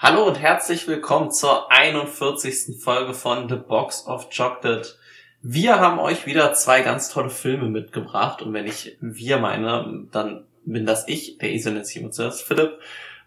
[0.00, 2.80] Hallo und herzlich willkommen zur 41.
[2.80, 4.94] Folge von The Box of Chocolate.
[5.42, 10.44] Wir haben euch wieder zwei ganz tolle Filme mitgebracht und wenn ich wir meine, dann
[10.64, 12.78] bin das ich, der Esel nennt sich zuerst Philipp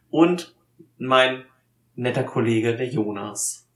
[0.10, 0.56] und
[0.98, 1.44] mein
[1.96, 3.68] netter Kollege, der Jonas.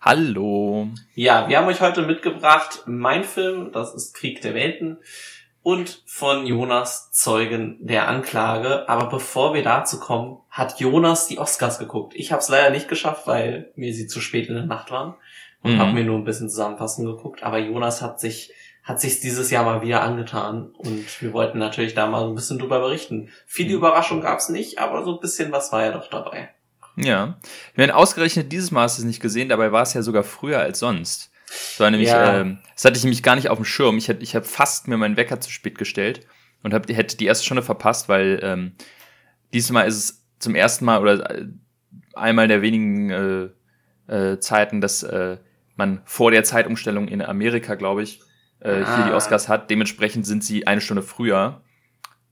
[0.00, 0.88] Hallo.
[1.14, 4.96] Ja, wir haben euch heute mitgebracht mein Film, das ist Krieg der Welten
[5.64, 8.88] und von Jonas Zeugen der Anklage.
[8.88, 12.12] Aber bevor wir dazu kommen, hat Jonas die Oscars geguckt.
[12.14, 15.14] Ich habe es leider nicht geschafft, weil mir sie zu spät in der Nacht waren
[15.62, 15.78] und Mhm.
[15.80, 17.42] habe mir nur ein bisschen zusammenfassend geguckt.
[17.42, 18.52] Aber Jonas hat sich
[18.86, 22.58] hat sich dieses Jahr mal wieder angetan und wir wollten natürlich da mal ein bisschen
[22.58, 23.30] drüber berichten.
[23.46, 23.76] Viele Mhm.
[23.76, 26.50] Überraschung gab's nicht, aber so ein bisschen was war ja doch dabei.
[26.96, 27.38] Ja.
[27.74, 30.22] Wir haben ausgerechnet dieses Mal hast du es nicht gesehen, dabei war es ja sogar
[30.22, 31.30] früher als sonst.
[31.70, 32.40] Das war nämlich, Ja.
[32.40, 33.96] ähm, das hatte ich nämlich gar nicht auf dem Schirm.
[33.98, 36.26] Ich hätte, ich habe fast mir meinen Wecker zu spät gestellt
[36.62, 38.72] und hab, hätte die erste Stunde verpasst, weil ähm,
[39.52, 41.46] diesmal ist es zum ersten Mal oder äh,
[42.14, 43.48] einmal der wenigen äh,
[44.12, 45.38] äh, Zeiten, dass äh,
[45.76, 48.20] man vor der Zeitumstellung in Amerika, glaube ich,
[48.60, 49.16] äh, hier die Ah.
[49.16, 49.70] Oscars hat.
[49.70, 51.60] Dementsprechend sind sie eine Stunde früher,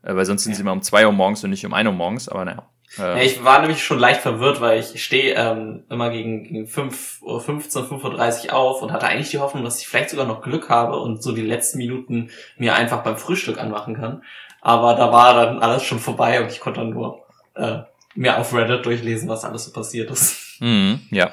[0.03, 0.57] äh, weil sonst sind Ja.
[0.57, 2.29] sie immer um zwei Uhr morgens und nicht um ein Uhr morgens.
[2.29, 2.69] Aber naja.
[2.97, 6.67] Ja, Äh, ich war nämlich schon leicht verwirrt, weil ich stehe ähm, immer gegen, gegen
[6.67, 10.43] 5.15 Uhr, 5.30 Uhr auf und hatte eigentlich die Hoffnung, dass ich vielleicht sogar noch
[10.43, 14.23] Glück habe und so die letzten Minuten mir einfach beim Frühstück anmachen kann.
[14.61, 17.81] Aber da war dann alles schon vorbei und ich konnte dann nur äh,
[18.15, 20.61] mir auf Reddit durchlesen, was alles so passiert ist.
[20.61, 21.33] Mhm, ja.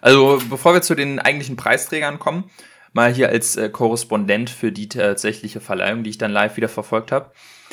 [0.00, 2.50] Also, bevor wir zu den eigentlichen Preisträgern kommen,
[2.92, 7.12] mal hier als äh, Korrespondent für die tatsächliche Verleihung, die ich dann live wieder verfolgt
[7.12, 7.32] habe.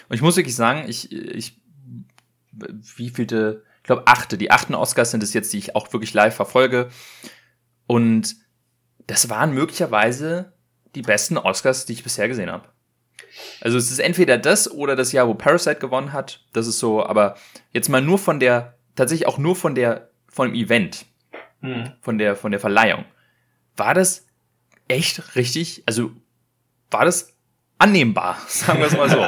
[0.10, 1.58] Und ich muss wirklich sagen, ich, ich,
[2.96, 6.14] wie vielte, ich glaube, achte, die achten Oscars sind es jetzt, die ich auch wirklich
[6.14, 6.90] live verfolge.
[7.86, 8.36] Und
[9.06, 10.54] das waren möglicherweise
[10.96, 12.68] die besten Oscars, die ich bisher gesehen habe.
[13.62, 16.46] Also es ist entweder das oder das Jahr, wo Parasite gewonnen hat.
[16.54, 17.36] Das ist so, aber
[17.72, 21.06] jetzt mal nur von der, tatsächlich auch nur von der, von dem Event
[21.62, 21.94] Hm.
[22.02, 23.06] von der, von der Verleihung.
[23.76, 24.28] War das
[24.88, 25.84] echt richtig?
[25.86, 26.12] Also,
[26.92, 27.37] war das
[27.80, 29.22] annehmbar, sagen wir es mal so.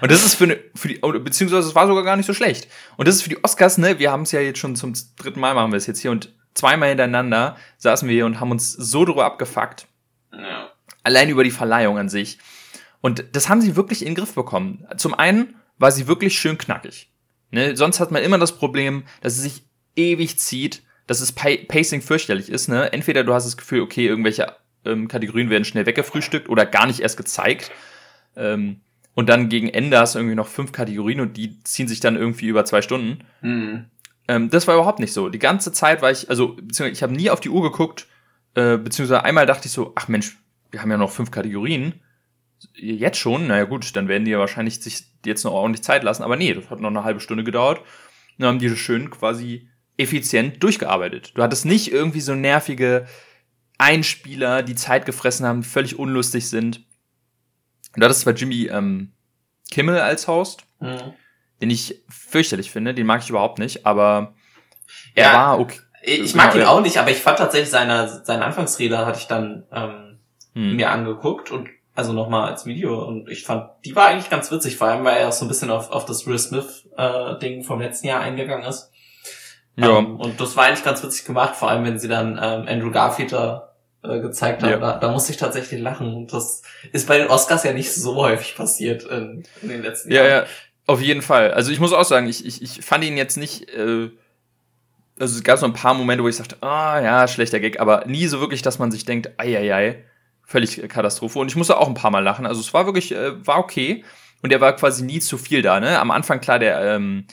[0.00, 2.68] Und das ist für, eine, für die, beziehungsweise es war sogar gar nicht so schlecht.
[2.96, 5.40] Und das ist für die Oscars, ne, wir haben es ja jetzt schon zum dritten
[5.40, 8.72] Mal machen wir es jetzt hier und zweimal hintereinander saßen wir hier und haben uns
[8.72, 9.86] so drüber abgefuckt.
[10.32, 10.70] Ja.
[11.02, 12.38] Allein über die Verleihung an sich.
[13.00, 14.86] Und das haben sie wirklich in den Griff bekommen.
[14.96, 17.10] Zum einen war sie wirklich schön knackig.
[17.50, 17.76] Ne?
[17.76, 19.62] Sonst hat man immer das Problem, dass es sich
[19.96, 22.68] ewig zieht, dass das Pa- Pacing fürchterlich ist.
[22.68, 22.92] Ne?
[22.92, 27.00] Entweder du hast das Gefühl, okay, irgendwelche ähm, Kategorien werden schnell weggefrühstückt oder gar nicht
[27.00, 27.70] erst gezeigt.
[28.36, 28.80] Ähm,
[29.14, 32.16] und dann gegen Ende hast du irgendwie noch fünf Kategorien und die ziehen sich dann
[32.16, 33.24] irgendwie über zwei Stunden.
[33.40, 33.84] Hm.
[34.28, 35.28] Ähm, das war überhaupt nicht so.
[35.28, 38.06] Die ganze Zeit war ich, also beziehungsweise ich habe nie auf die Uhr geguckt,
[38.54, 40.38] äh, beziehungsweise einmal dachte ich so, ach Mensch,
[40.70, 42.00] wir haben ja noch fünf Kategorien.
[42.74, 46.22] Jetzt schon, naja gut, dann werden die ja wahrscheinlich sich jetzt noch ordentlich Zeit lassen.
[46.22, 47.80] Aber nee, das hat noch eine halbe Stunde gedauert.
[48.38, 51.32] Dann haben die das schön quasi effizient durchgearbeitet.
[51.34, 53.06] Du hattest nicht irgendwie so nervige
[53.82, 56.80] Einspieler, die Zeit gefressen haben, völlig unlustig sind.
[57.94, 59.12] Du hattest zwar Jimmy ähm,
[59.70, 61.12] Kimmel als Host, Hm.
[61.60, 64.34] den ich fürchterlich finde, den mag ich überhaupt nicht, aber
[65.14, 65.32] er Ja.
[65.34, 65.78] war okay.
[66.04, 69.64] Ich mag ihn auch nicht, aber ich fand tatsächlich seine, seine Anfangsrede hatte ich dann
[69.72, 70.18] ähm,
[70.54, 70.76] Hm.
[70.76, 74.76] mir angeguckt und also nochmal als Video und ich fand, die war eigentlich ganz witzig,
[74.76, 77.80] vor allem weil er so ein bisschen auf, auf das Will Smith äh, Ding vom
[77.80, 78.90] letzten Jahr eingegangen ist.
[79.76, 82.66] Ja, Ähm, und das war eigentlich ganz witzig gemacht, vor allem wenn sie dann ähm,
[82.68, 83.71] Andrew Garfield da
[84.02, 84.70] äh, gezeigt haben.
[84.70, 84.78] Ja.
[84.78, 88.16] Da, da musste ich tatsächlich lachen und das ist bei den Oscars ja nicht so
[88.16, 90.44] häufig passiert in, in den letzten ja, Jahren.
[90.44, 90.46] ja,
[90.86, 91.52] auf jeden Fall.
[91.52, 94.10] Also ich muss auch sagen, ich, ich, ich fand ihn jetzt nicht, äh,
[95.18, 98.04] also es gab so ein paar Momente, wo ich sagte, ah ja, schlechter Gag, aber
[98.06, 100.04] nie so wirklich, dass man sich denkt, ei, ei, ei,
[100.44, 101.38] völlig Katastrophe.
[101.38, 102.46] Und ich musste auch ein paar Mal lachen.
[102.46, 104.04] Also es war wirklich, äh, war okay.
[104.42, 106.00] Und er war quasi nie zu viel da, ne?
[106.00, 107.26] Am Anfang, klar, der, ähm,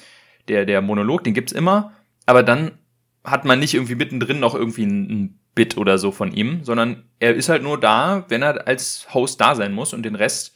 [0.48, 1.94] der, der Monolog, den gibt's immer,
[2.28, 2.78] aber dann
[3.24, 7.04] hat man nicht irgendwie mittendrin noch irgendwie ein, ein Bit oder so von ihm, sondern
[7.20, 10.56] er ist halt nur da, wenn er als Host da sein muss und den Rest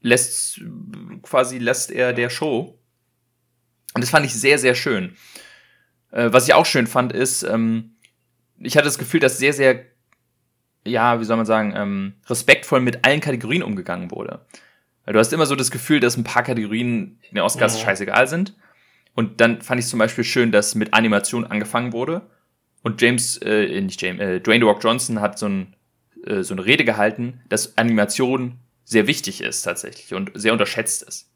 [0.00, 0.62] lässt
[1.20, 2.78] quasi lässt er der Show.
[3.92, 5.14] Und das fand ich sehr, sehr schön.
[6.10, 7.96] Äh, was ich auch schön fand, ist, ähm,
[8.58, 9.84] ich hatte das Gefühl, dass sehr, sehr,
[10.86, 14.46] ja, wie soll man sagen, ähm, respektvoll mit allen Kategorien umgegangen wurde.
[15.04, 17.84] Weil du hast immer so das Gefühl, dass ein paar Kategorien in den Oscars Ja.
[17.84, 18.56] scheißegal sind.
[19.14, 22.22] Und dann fand ich zum Beispiel schön, dass mit Animation angefangen wurde.
[22.82, 25.74] Und James, äh, nicht James, äh, Dwayne The Rock Johnson hat so, ein,
[26.26, 31.28] äh, so eine Rede gehalten, dass Animation sehr wichtig ist tatsächlich und sehr unterschätzt ist.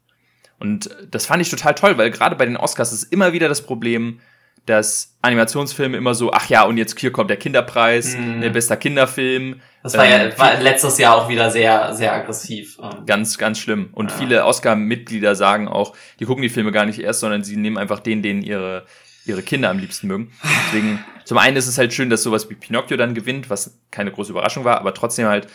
[0.59, 3.61] Und das fand ich total toll, weil gerade bei den Oscars ist immer wieder das
[3.61, 4.19] Problem,
[4.65, 8.41] dass Animationsfilme immer so, ach ja, und jetzt hier kommt der Kinderpreis, Mhm.
[8.41, 9.61] der bester Kinderfilm.
[9.83, 12.79] Das war Ähm, ja war letztes Jahr auch wieder sehr, sehr aggressiv.
[12.81, 13.89] Ähm, Ganz, ganz schlimm.
[13.91, 14.17] Und Ja.
[14.17, 17.99] viele Oscar-Mitglieder sagen auch, die gucken die Filme gar nicht erst, sondern sie nehmen einfach
[17.99, 18.85] den, den ihre
[19.25, 20.31] ihre Kinder am liebsten mögen.
[20.67, 24.11] Deswegen, zum einen ist es halt schön, dass sowas wie Pinocchio dann gewinnt, was keine
[24.11, 25.47] große Überraschung war, aber trotzdem halt,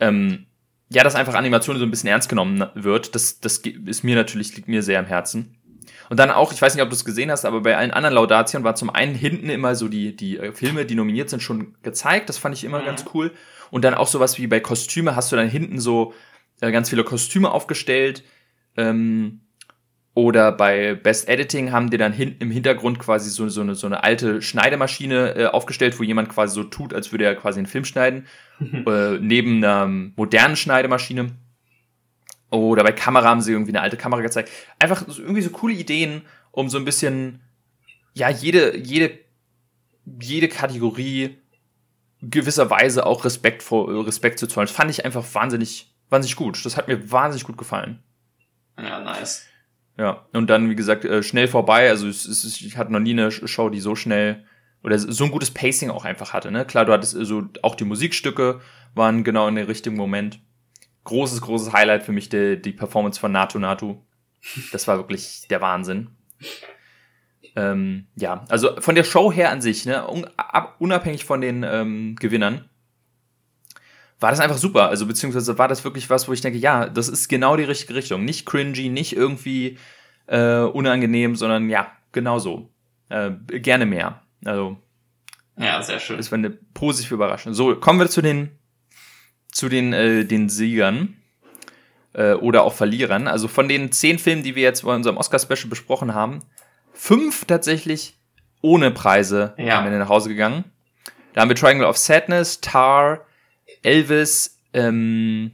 [0.00, 0.46] ähm,
[0.88, 4.56] ja, dass einfach Animation so ein bisschen ernst genommen wird, das, das ist mir natürlich,
[4.56, 5.56] liegt mir sehr am Herzen.
[6.08, 8.16] Und dann auch, ich weiß nicht, ob du es gesehen hast, aber bei allen anderen
[8.16, 11.76] Laudatien war zum einen hinten immer so die, die äh, Filme, die nominiert sind, schon
[11.82, 12.28] gezeigt.
[12.28, 12.86] Das fand ich immer mhm.
[12.86, 13.32] ganz cool.
[13.70, 16.12] Und dann auch sowas wie bei Kostüme hast du dann hinten so
[16.60, 18.24] äh, ganz viele Kostüme aufgestellt.
[18.76, 19.42] Ähm,
[20.20, 23.86] oder bei Best Editing haben die dann hin, im Hintergrund quasi so, so, eine, so
[23.86, 27.66] eine alte Schneidemaschine äh, aufgestellt, wo jemand quasi so tut, als würde er quasi einen
[27.66, 28.26] Film schneiden,
[28.60, 31.30] äh, neben einer modernen Schneidemaschine.
[32.50, 34.50] Oder bei Kamera haben sie irgendwie eine alte Kamera gezeigt.
[34.78, 37.40] Einfach so, irgendwie so coole Ideen, um so ein bisschen,
[38.12, 39.18] ja, jede, jede,
[40.20, 41.38] jede Kategorie
[42.20, 44.66] gewisserweise auch Respekt vor, Respekt zu zollen.
[44.66, 46.62] Das fand ich einfach wahnsinnig, wahnsinnig gut.
[46.62, 48.02] Das hat mir wahnsinnig gut gefallen.
[48.76, 49.46] Ja, nice.
[49.98, 51.88] Ja, und dann, wie gesagt, äh, schnell vorbei.
[51.88, 54.44] Also es, es, ich hatte noch nie eine Show, die so schnell
[54.82, 56.50] oder so ein gutes Pacing auch einfach hatte.
[56.50, 56.64] Ne?
[56.64, 58.60] Klar, du hattest äh, so auch die Musikstücke
[58.94, 60.40] waren genau in dem richtigen Moment.
[61.04, 63.96] Großes, großes Highlight für mich die, die Performance von Natu Natu.
[64.72, 66.10] Das war wirklich der Wahnsinn.
[67.56, 71.62] Ähm, ja, also von der Show her an sich, ne, un ab, unabhängig von den
[71.62, 72.69] ähm, Gewinnern,
[74.20, 74.88] war das einfach super.
[74.88, 77.94] Also beziehungsweise war das wirklich was, wo ich denke, ja, das ist genau die richtige
[77.94, 78.24] Richtung.
[78.24, 79.78] Nicht cringy, nicht irgendwie
[80.26, 82.70] äh, unangenehm, sondern ja, genau so.
[83.08, 84.22] Äh, gerne mehr.
[84.44, 84.76] Also
[85.56, 86.16] ja, sehr schön.
[86.16, 87.54] Das war eine positive Überraschung.
[87.54, 88.50] So, kommen wir zu den
[89.50, 91.16] zu den äh, den Siegern
[92.12, 93.26] äh, oder auch Verlierern.
[93.26, 96.40] Also von den zehn Filmen, die wir jetzt bei unserem Oscar-Special besprochen haben,
[96.92, 98.16] fünf tatsächlich
[98.62, 99.82] ohne Preise ja.
[99.84, 100.64] wir nach Hause gegangen.
[101.32, 103.26] Da haben wir Triangle of Sadness, Tar,
[103.82, 105.52] Elvis, ähm,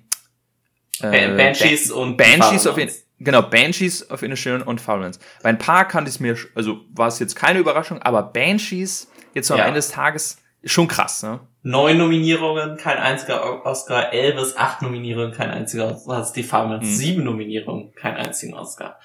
[1.00, 5.18] äh, Banshees ba und Banshees of in, genau Banshees of Inisherin und Fowlands.
[5.42, 9.48] Bei ein paar kannte ich mir, also war es jetzt keine Überraschung, aber Banshees jetzt
[9.48, 9.66] so am ja.
[9.66, 11.40] Ende des Tages schon krass, ne?
[11.62, 14.12] Neun Nominierungen, kein einziger Oscar.
[14.12, 16.32] Elvis, acht Nominierungen, kein einziger Oscar.
[16.34, 16.92] Die Fowlands, mhm.
[16.92, 19.00] sieben Nominierungen, kein einziger Oscar.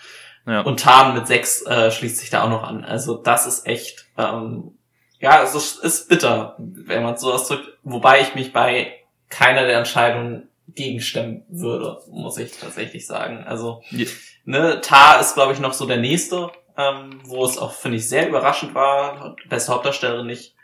[0.45, 0.61] Ja.
[0.61, 2.83] Und Tarn mit sechs äh, schließt sich da auch noch an.
[2.83, 4.77] Also das ist echt, ähm,
[5.19, 7.67] ja, es ist, ist bitter, wenn man so ausdrückt.
[7.83, 8.93] Wobei ich mich bei
[9.31, 13.43] keiner der Entscheidungen gegenstimmen würde, muss ich tatsächlich sagen.
[13.45, 14.05] Also, ja.
[14.45, 18.07] ne, Tar ist, glaube ich, noch so der nächste, ähm, wo es auch, finde ich,
[18.07, 20.55] sehr überraschend war, beste Hauptdarstellerin nicht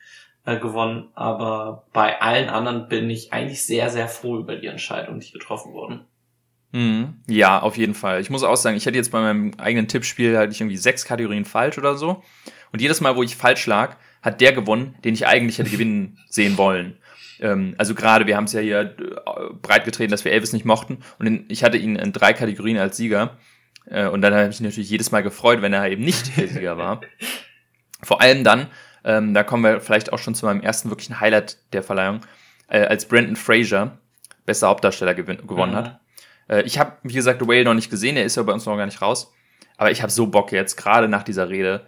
[0.46, 5.20] äh, gewonnen, aber bei allen anderen bin ich eigentlich sehr, sehr froh über die Entscheidung,
[5.20, 6.06] die getroffen wurden.
[6.72, 7.22] Mhm.
[7.28, 8.22] Ja, auf jeden Fall.
[8.22, 11.06] Ich muss auch sagen, ich hätte jetzt bei meinem eigenen Tippspiel halt ich irgendwie sechs
[11.06, 12.24] Kategorien falsch oder so.
[12.72, 16.18] Und jedes Mal, wo ich falsch lag, hat der gewonnen, den ich eigentlich hätte gewinnen
[16.30, 16.98] sehen wollen.
[17.40, 20.66] Ähm, also gerade, wir haben es ja hier äh, breit getreten, dass wir Elvis nicht
[20.66, 21.00] mochten.
[21.20, 23.38] Und in, ich hatte ihn in drei Kategorien als Sieger.
[23.86, 26.48] Äh, und dann habe ich mich natürlich jedes Mal gefreut, wenn er eben nicht der
[26.48, 27.02] Sieger war.
[28.04, 28.68] Vor allem dann,
[29.04, 32.22] ähm, da kommen wir vielleicht auch schon zu meinem ersten wirklichen Highlight der Verleihung,
[32.68, 33.98] äh, als Brandon Fraser
[34.46, 35.78] bester Hauptdarsteller gewin gewonnen mhm.
[35.78, 36.00] hat.
[36.48, 38.66] Äh, ich habe, wie gesagt, The Whale noch nicht gesehen, er ist ja bei uns
[38.66, 39.34] noch gar nicht raus.
[39.78, 41.86] Aber ich habe so Bock jetzt, gerade nach dieser Rede.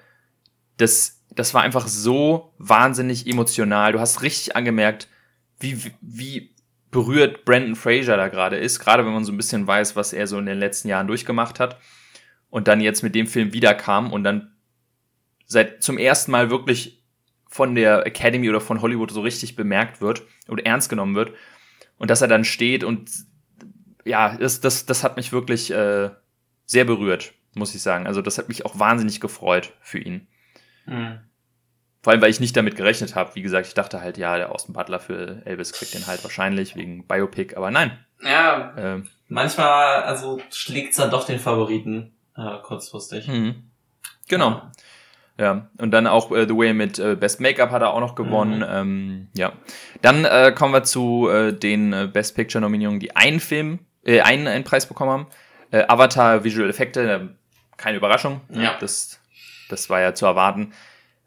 [0.77, 3.93] Das, das war einfach so wahnsinnig emotional.
[3.93, 5.07] Du hast richtig angemerkt,
[5.59, 6.55] wie, wie
[6.91, 10.27] berührt Brandon Fraser da gerade ist, gerade wenn man so ein bisschen weiß, was er
[10.27, 11.79] so in den letzten Jahren durchgemacht hat
[12.49, 14.55] und dann jetzt mit dem Film wiederkam und dann
[15.45, 17.03] seit zum ersten Mal wirklich
[17.47, 21.33] von der Academy oder von Hollywood so richtig bemerkt wird und ernst genommen wird
[21.97, 23.11] und dass er dann steht und
[24.05, 26.09] ja, das, das, das hat mich wirklich äh,
[26.65, 28.07] sehr berührt, muss ich sagen.
[28.07, 30.27] Also das hat mich auch wahnsinnig gefreut für ihn.
[30.85, 31.19] Mhm.
[32.01, 33.35] Vor allem, weil ich nicht damit gerechnet habe.
[33.35, 36.75] Wie gesagt, ich dachte halt, ja, der Austin Butler für Elvis kriegt den halt wahrscheinlich
[36.75, 37.97] wegen Biopic, aber nein.
[38.23, 43.27] Ja, ähm, manchmal, also schlägt's dann doch den Favoriten äh, kurzfristig.
[43.27, 43.69] Mhm.
[44.27, 44.49] Genau.
[44.49, 44.71] Ja.
[45.39, 48.13] Ja, und dann auch äh, The Way mit äh, Best Make-up hat er auch noch
[48.13, 48.57] gewonnen.
[48.57, 48.65] Mhm.
[48.69, 49.53] Ähm, ja.
[50.01, 54.47] Dann äh, kommen wir zu äh, den äh, Best Picture-Nominierungen, die einen Film, äh, einen,
[54.47, 55.27] einen Preis bekommen haben.
[55.71, 57.27] Äh, Avatar Visual Effekte, äh,
[57.77, 58.41] keine Überraschung.
[58.49, 58.75] Ja.
[58.81, 59.21] Das,
[59.69, 60.73] das war ja zu erwarten.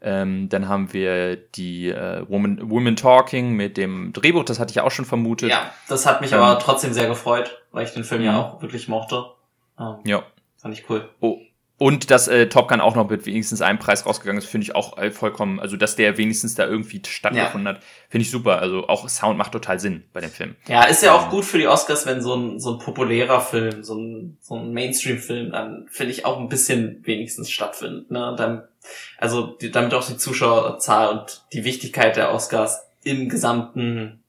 [0.03, 4.81] Ähm, dann haben wir die äh, Woman, Woman Talking mit dem Drehbuch, das hatte ich
[4.81, 5.49] auch schon vermutet.
[5.49, 8.41] Ja, das hat mich ähm, aber trotzdem sehr gefreut, weil ich den Film ja, ja
[8.41, 9.23] auch wirklich mochte.
[9.79, 10.23] Ähm, ja.
[10.57, 11.09] Fand ich cool.
[11.21, 11.39] Oh,
[11.83, 14.75] und dass äh, Top Gun auch noch mit wenigstens einem Preis rausgegangen ist, finde ich
[14.75, 17.73] auch äh, vollkommen, also dass der wenigstens da irgendwie stattgefunden ja.
[17.73, 18.59] hat, finde ich super.
[18.59, 20.55] Also auch Sound macht total Sinn bei dem Film.
[20.67, 23.41] Ja, ist ja auch ähm, gut für die Oscars, wenn so ein, so ein populärer
[23.41, 28.11] Film, so ein, so ein Mainstream-Film dann, finde ich, auch ein bisschen wenigstens stattfindet.
[28.11, 28.35] Ne?
[28.37, 28.63] dann,
[29.17, 34.23] also die, damit auch die Zuschauerzahl und die Wichtigkeit der Oscars im gesamten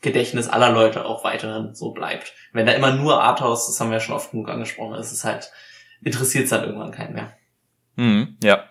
[0.00, 2.32] Gedächtnis aller Leute auch weiterhin so bleibt.
[2.52, 5.24] Wenn da immer nur Arthouse, das haben wir ja schon oft genug angesprochen, ist es
[5.24, 5.50] halt
[6.02, 7.36] interessiert es dann irgendwann keinen mehr.
[7.96, 8.64] Mhm, ja.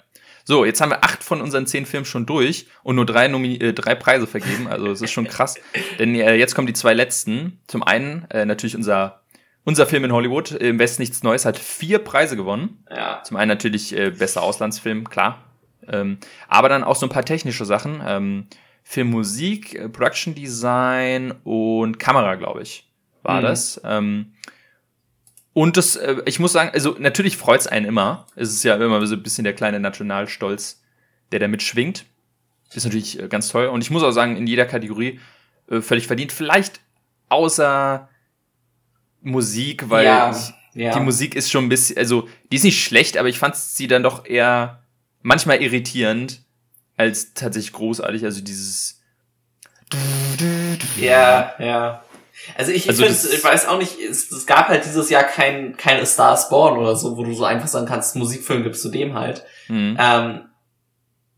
[0.43, 3.55] So, jetzt haben wir acht von unseren zehn Filmen schon durch und nur drei, Nomi
[3.55, 4.67] äh, drei Preise vergeben.
[4.67, 5.55] Also es ist schon krass.
[5.99, 7.59] Denn äh, jetzt kommen die zwei letzten.
[7.67, 9.20] Zum einen äh, natürlich unser,
[9.63, 12.83] unser Film in Hollywood, Im Westen nichts Neues, hat vier Preise gewonnen.
[12.89, 13.21] Ja.
[13.23, 15.43] Zum einen natürlich äh, bester Auslandsfilm, klar.
[15.87, 18.01] Ähm, aber dann auch so ein paar technische Sachen.
[18.05, 18.47] Ähm,
[18.83, 22.89] Filmmusik, äh, Production Design und Kamera, glaube ich,
[23.23, 23.43] war Mhm.
[23.45, 23.81] das.
[23.83, 24.33] Ähm,
[25.53, 28.25] und das, äh, ich muss sagen, also natürlich freut's einen immer.
[28.35, 30.81] Es ist ja immer so ein bisschen der kleine Nationalstolz,
[31.31, 32.05] der da mitschwingt.
[32.73, 33.67] Ist natürlich äh, ganz toll.
[33.67, 35.19] Und ich muss auch sagen, in jeder Kategorie
[35.69, 36.31] äh, völlig verdient.
[36.31, 36.79] Vielleicht
[37.29, 38.07] außer
[39.21, 40.93] Musik, weil ja, ich, ja.
[40.93, 43.87] die Musik ist schon ein bisschen, also die ist nicht schlecht, aber ich fand sie
[43.87, 44.83] dann doch eher
[45.21, 46.41] manchmal irritierend
[46.97, 48.23] als tatsächlich großartig.
[48.25, 49.01] Also dieses
[50.99, 52.03] Ja, ja.
[52.55, 55.09] Also ich, ich, Also find's- das- ich weiß auch nicht, es, es gab halt dieses
[55.09, 58.63] Jahr kein, kein Star is Born oder so, wo du so einfach sagen kannst, Musikfilm
[58.63, 59.43] gibst du dem halt.
[59.67, 59.95] Hm.
[59.99, 60.41] Ähm,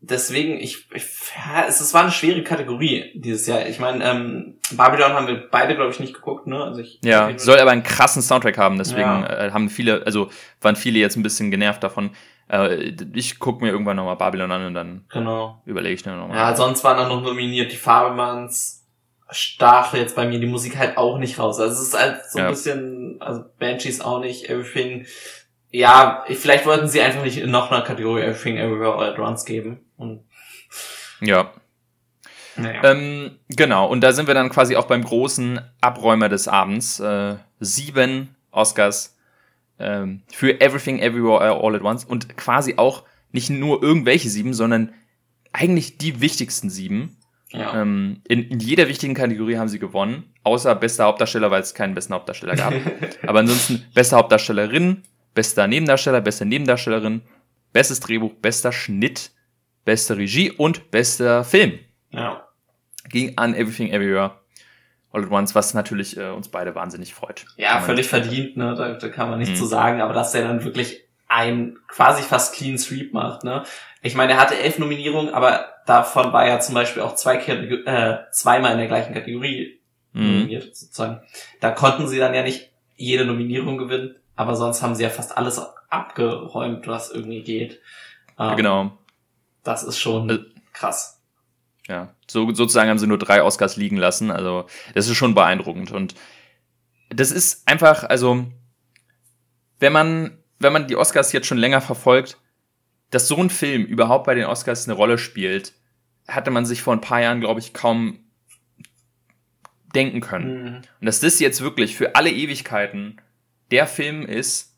[0.00, 1.04] deswegen, ich, ich
[1.36, 3.66] ja, es, es war eine schwere Kategorie dieses Jahr.
[3.66, 6.62] Ich meine, ähm, Babylon haben wir beide, glaube ich, nicht geguckt, ne?
[6.64, 9.46] Also ich, Ja, soll aber einen krassen Soundtrack haben, deswegen Ja.
[9.46, 10.30] äh, haben viele, also
[10.60, 12.10] waren viele jetzt ein bisschen genervt davon.
[12.48, 15.62] Äh, ich guck mir irgendwann nochmal Babylon an und dann Genau.
[15.66, 16.36] überlege ich mir nochmal.
[16.36, 18.86] Ja, sonst waren dann noch nominiert die Fabelmanns,
[19.30, 21.58] stach jetzt bei mir die Musik halt auch nicht raus.
[21.60, 22.50] Also es ist halt so ein Ja.
[22.50, 25.06] bisschen, also Banshees auch nicht, Everything.
[25.70, 29.44] Ja, vielleicht wollten sie einfach nicht in noch einer Kategorie Everything Everywhere All at Once
[29.44, 29.80] geben.
[29.96, 30.24] Und
[31.20, 31.50] ja.
[32.56, 32.84] Naja.
[32.84, 37.00] Ähm, genau, und da sind wir dann quasi auch beim großen Abräumer des Abends.
[37.00, 39.16] Äh, sieben Oscars
[39.78, 44.92] ähm, für Everything Everywhere All at Once und quasi auch nicht nur irgendwelche sieben, sondern
[45.52, 47.16] eigentlich die wichtigsten sieben.
[47.50, 47.82] ja.
[47.82, 51.94] Ähm, in, in jeder wichtigen Kategorie haben sie gewonnen, außer bester Hauptdarsteller, weil es keinen
[51.94, 52.74] besten Hauptdarsteller gab.
[53.26, 55.02] Aber ansonsten beste Hauptdarstellerin,
[55.34, 57.22] bester Nebendarsteller, beste Nebendarstellerin,
[57.72, 59.32] bestes Drehbuch, bester Schnitt,
[59.84, 61.78] beste Regie und bester Film
[62.14, 62.46] ja.
[63.08, 64.32] ging an Everything Everywhere
[65.12, 67.46] All at Once, was natürlich äh, uns beide wahnsinnig freut.
[67.56, 68.74] Ja, völlig verdient, ne?
[68.74, 69.62] Da, da kann man nichts Mhm.
[69.62, 73.62] zu sagen, aber dass der dann wirklich ein quasi fast clean sweep macht, ne?
[74.02, 77.86] Ich meine, er hatte elf Nominierungen, aber davon war ja zum Beispiel auch zwei Kategor-
[77.86, 79.80] äh, zweimal in der gleichen Kategorie
[80.12, 80.22] Mhm.
[80.26, 81.20] nominiert, sozusagen.
[81.60, 85.36] Da konnten sie dann ja nicht jede Nominierung gewinnen, aber sonst haben sie ja fast
[85.36, 87.80] alles abgeräumt, was irgendwie geht.
[88.38, 88.98] Ähm, Genau.
[89.62, 90.42] Das ist schon Also-
[90.72, 91.13] krass.
[91.88, 94.30] Ja, so, sozusagen haben sie nur drei Oscars liegen lassen.
[94.30, 95.92] Also, das ist schon beeindruckend.
[95.92, 96.14] Und
[97.10, 98.46] das ist einfach, also,
[99.80, 102.38] wenn man, wenn man die Oscars jetzt schon länger verfolgt,
[103.10, 105.74] dass so ein Film überhaupt bei den Oscars eine Rolle spielt,
[106.26, 108.18] hatte man sich vor ein paar Jahren, glaube ich, kaum
[109.94, 110.62] denken können.
[110.62, 110.76] Mhm.
[111.00, 113.20] Und dass das jetzt wirklich für alle Ewigkeiten
[113.70, 114.76] der Film ist,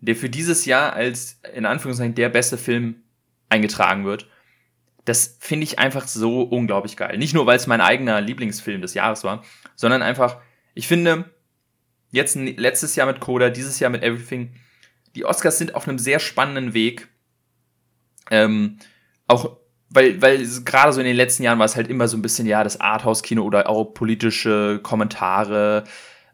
[0.00, 3.02] der für dieses Jahr als in Anführungszeichen der beste Film
[3.48, 4.28] eingetragen wird,
[5.08, 7.16] das finde ich einfach so unglaublich geil.
[7.18, 9.42] Nicht nur, weil es mein eigener Lieblingsfilm des Jahres war,
[9.74, 10.36] sondern einfach,
[10.74, 11.30] ich finde,
[12.10, 14.54] jetzt letztes Jahr mit Coda, dieses Jahr mit Everything,
[15.14, 17.08] die Oscars sind auf einem sehr spannenden Weg.
[18.30, 18.78] Ähm,
[19.26, 19.58] auch
[19.90, 22.46] weil, weil gerade so in den letzten Jahren war es halt immer so ein bisschen,
[22.46, 25.84] ja, das Arthouse-Kino oder auch politische Kommentare,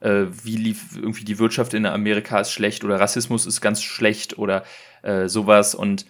[0.00, 4.38] äh, wie lief irgendwie die Wirtschaft in Amerika ist schlecht oder Rassismus ist ganz schlecht
[4.38, 4.64] oder
[5.02, 5.76] äh, sowas.
[5.76, 6.06] Und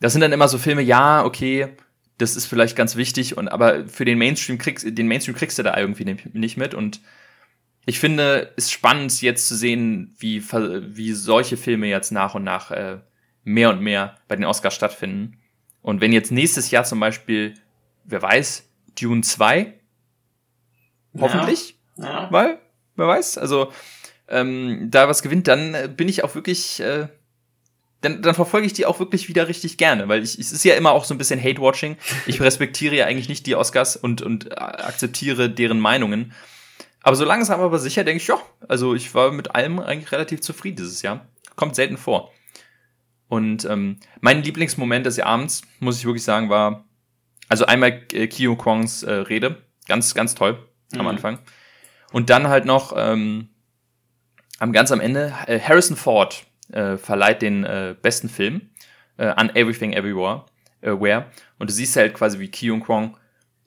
[0.00, 1.74] das sind dann immer so Filme, ja, okay,
[2.22, 5.62] das ist vielleicht ganz wichtig, und aber für den Mainstream kriegst, den Mainstream kriegst du
[5.62, 6.72] da irgendwie nicht- mit.
[6.74, 7.00] Und
[7.84, 12.44] ich finde, es ist spannend, jetzt zu sehen, wie, wie solche Filme jetzt nach und
[12.44, 12.98] nach äh,
[13.44, 15.38] mehr und mehr bei den Oscars stattfinden.
[15.82, 17.54] Und wenn jetzt nächstes Jahr zum Beispiel,
[18.04, 18.68] wer weiß,
[19.00, 19.74] Dune 2,
[21.18, 22.28] hoffentlich, Ja.
[22.30, 22.58] weil,
[22.96, 23.72] wer weiß, also
[24.28, 27.08] ähm, da was gewinnt, dann äh, bin ich auch wirklich, äh,
[28.02, 30.74] dann, dann verfolge ich die auch wirklich wieder richtig gerne, weil ich, es ist ja
[30.74, 31.96] immer auch so ein bisschen Hate-Watching.
[32.26, 36.32] Ich respektiere ja eigentlich nicht die Oscars und, und akzeptiere deren Meinungen.
[37.02, 40.40] Aber so langsam aber sicher denke ich, ja, also ich war mit allem eigentlich relativ
[40.40, 41.26] zufrieden dieses Jahr.
[41.56, 42.32] Kommt selten vor.
[43.28, 46.84] Und ähm, mein Lieblingsmoment des Abends, muss ich wirklich sagen, war,
[47.48, 50.58] also einmal äh, Kyo Kwongs äh, Rede, ganz, ganz toll
[50.92, 51.08] am Mhm.
[51.08, 51.38] Anfang.
[52.12, 53.48] Und dann halt noch ähm,
[54.58, 58.70] am ganz am Ende äh, Harrison Ford äh, verleiht den äh, besten Film
[59.16, 60.46] äh, an Everything Everywhere.
[60.82, 61.26] Äh, where.
[61.58, 63.16] Und du siehst halt quasi, wie Kyung Kwong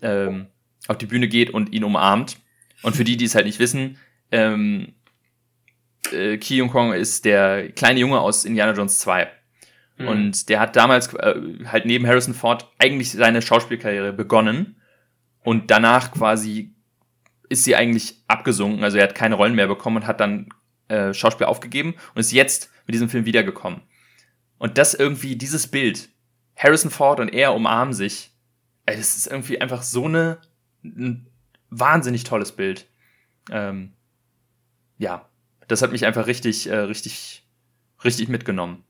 [0.01, 0.47] ähm,
[0.87, 2.37] auf die Bühne geht und ihn umarmt.
[2.83, 3.97] Und für die, die es halt nicht wissen,
[4.31, 4.93] ähm,
[6.11, 9.27] äh, Kyung Kwong ist der kleine Junge aus Indiana Jones 2.
[9.97, 10.07] Mhm.
[10.07, 11.35] Und der hat damals äh,
[11.65, 14.81] halt neben Harrison Ford eigentlich seine Schauspielkarriere begonnen.
[15.43, 16.75] Und danach quasi
[17.47, 18.83] ist sie eigentlich abgesunken.
[18.83, 20.49] Also er hat keine Rollen mehr bekommen und hat dann
[20.87, 23.81] äh, Schauspiel aufgegeben und ist jetzt mit diesem Film wiedergekommen.
[24.57, 26.09] Und das irgendwie, dieses Bild,
[26.55, 28.31] Harrison Ford und er umarmen sich.
[28.85, 30.39] Ey, das ist irgendwie einfach so eine,
[30.83, 31.27] ein
[31.69, 32.87] wahnsinnig tolles Bild.
[33.51, 33.93] Ähm,
[34.97, 35.27] ja,
[35.67, 37.45] das hat mich einfach richtig, äh, richtig,
[38.03, 38.83] richtig mitgenommen.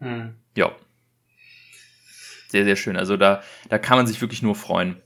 [0.00, 0.34] Hm.
[0.56, 0.72] Ja.
[2.48, 2.96] Sehr, sehr schön.
[2.96, 5.00] Also da, da kann man sich wirklich nur freuen.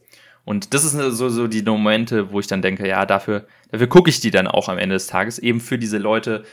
[0.44, 4.10] Und das ist so, so die Momente, wo ich dann denke, ja, dafür, dafür gucke
[4.10, 5.38] ich die dann auch am Ende des Tages.
[5.38, 6.44] Eben für diese Leute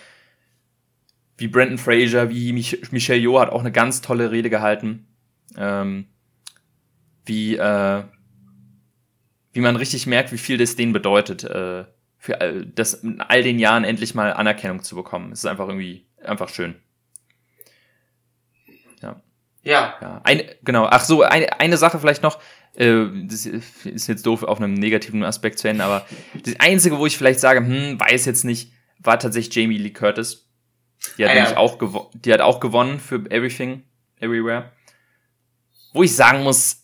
[1.43, 5.07] wie Brandon Fraser, wie Mich Michelle Yeoh hat auch eine ganz tolle Rede gehalten.
[5.57, 6.07] Ähm,
[7.25, 8.03] wie, äh,
[9.51, 11.83] wie man richtig merkt, wie viel das denen bedeutet, äh,
[12.17, 15.33] für all, das in all den Jahren endlich mal Anerkennung zu bekommen.
[15.33, 16.75] Es ist einfach irgendwie einfach schön.
[19.01, 19.21] Ja.
[19.63, 19.95] Ja.
[20.01, 20.21] ja.
[20.23, 20.88] Eine, genau.
[20.89, 22.39] Ach so, eine, eine Sache vielleicht noch.
[22.73, 26.05] Äh, das ist jetzt doof auf einem negativen Aspekt zu enden, aber
[26.41, 30.42] das Einzige, wo ich vielleicht sage, hm, weiß jetzt nicht, war tatsächlich Jamie Lee Curtis.
[31.17, 31.57] Die hat ah, nämlich ja.
[31.57, 33.83] auch, die hat auch gewonnen für Everything,
[34.19, 34.72] Everywhere.
[35.93, 36.83] Wo ich sagen muss,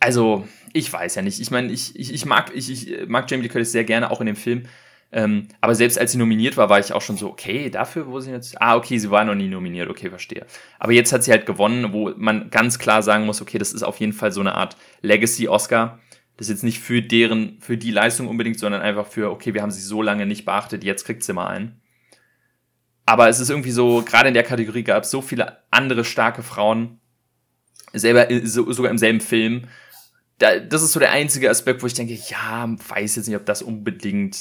[0.00, 1.40] also, ich weiß ja nicht.
[1.40, 4.20] Ich meine, ich, ich, ich, mag, ich, ich mag Jamie Lee Curtis sehr gerne, auch
[4.20, 4.64] in dem Film.
[5.12, 8.20] Ähm, aber selbst als sie nominiert war, war ich auch schon so, okay, dafür, wo
[8.20, 8.60] sie jetzt.
[8.60, 10.44] Ah, okay, sie war noch nie nominiert, okay, verstehe.
[10.78, 13.84] Aber jetzt hat sie halt gewonnen, wo man ganz klar sagen muss, okay, das ist
[13.84, 16.00] auf jeden Fall so eine Art Legacy-Oscar.
[16.36, 19.62] Das ist jetzt nicht für deren, für die Leistung unbedingt, sondern einfach für, okay, wir
[19.62, 21.80] haben sie so lange nicht beachtet, jetzt kriegt sie mal einen.
[23.06, 26.42] Aber es ist irgendwie so, gerade in der Kategorie gab es so viele andere starke
[26.42, 27.00] Frauen,
[27.92, 29.68] selber, so, sogar im selben Film,
[30.38, 33.46] da, das ist so der einzige Aspekt, wo ich denke, ja, weiß jetzt nicht, ob
[33.46, 34.36] das unbedingt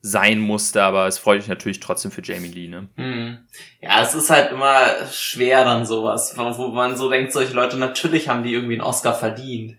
[0.00, 2.88] sein musste, aber es freut mich natürlich trotzdem für Jamie Lee, ne?
[2.96, 3.38] Hm.
[3.80, 8.28] Ja, es ist halt immer schwer dann sowas, wo man so denkt, solche Leute, natürlich
[8.28, 9.76] haben die irgendwie einen Oscar verdient.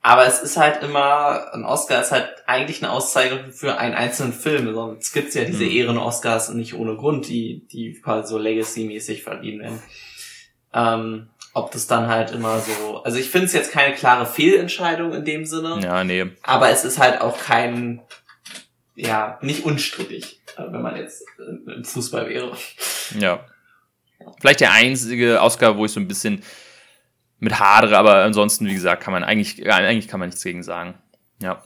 [0.00, 4.32] Aber es ist halt immer, ein Oscar ist halt eigentlich eine Auszeichnung für einen einzelnen
[4.32, 4.72] Film.
[4.72, 5.70] Sonst gibt's ja diese hm.
[5.70, 9.82] Ehren-Oscars nicht ohne Grund, die, die quasi so Legacy-mäßig verdienen werden.
[10.72, 13.02] Ähm, ob das dann halt immer so.
[13.02, 15.80] Also ich finde es jetzt keine klare Fehlentscheidung in dem Sinne.
[15.82, 16.26] Ja, nee.
[16.42, 18.00] Aber es ist halt auch kein,
[18.94, 22.56] ja, nicht unstrittig, äh, wenn man jetzt im Fußball wäre.
[23.18, 23.44] Ja.
[24.40, 26.42] Vielleicht der einzige Oscar, wo ich so ein bisschen
[27.38, 30.94] mit hadere, aber ansonsten, wie gesagt, kann man eigentlich, eigentlich kann man nichts gegen sagen.
[31.40, 31.62] Ja.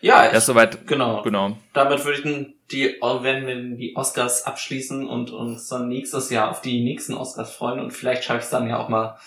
[0.00, 0.86] Ja, ich, soweit.
[0.86, 1.22] Genau.
[1.22, 1.56] Genau.
[1.72, 6.60] Damit würde ich die, wenn wir die Oscars abschließen und uns dann nächstes Jahr auf
[6.60, 9.18] die nächsten Oscars freuen und vielleicht schaffe ich es dann ja auch mal,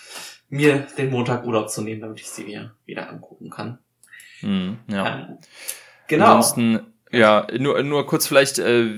[0.50, 3.78] mir den Montag Urlaub zu nehmen, damit ich sie wieder, wieder angucken kann.
[4.40, 5.18] Hm, ja.
[5.18, 5.38] Ähm,
[6.06, 6.26] genau.
[6.26, 8.88] Ansonsten, ja, nur, nur kurz vielleicht, äh,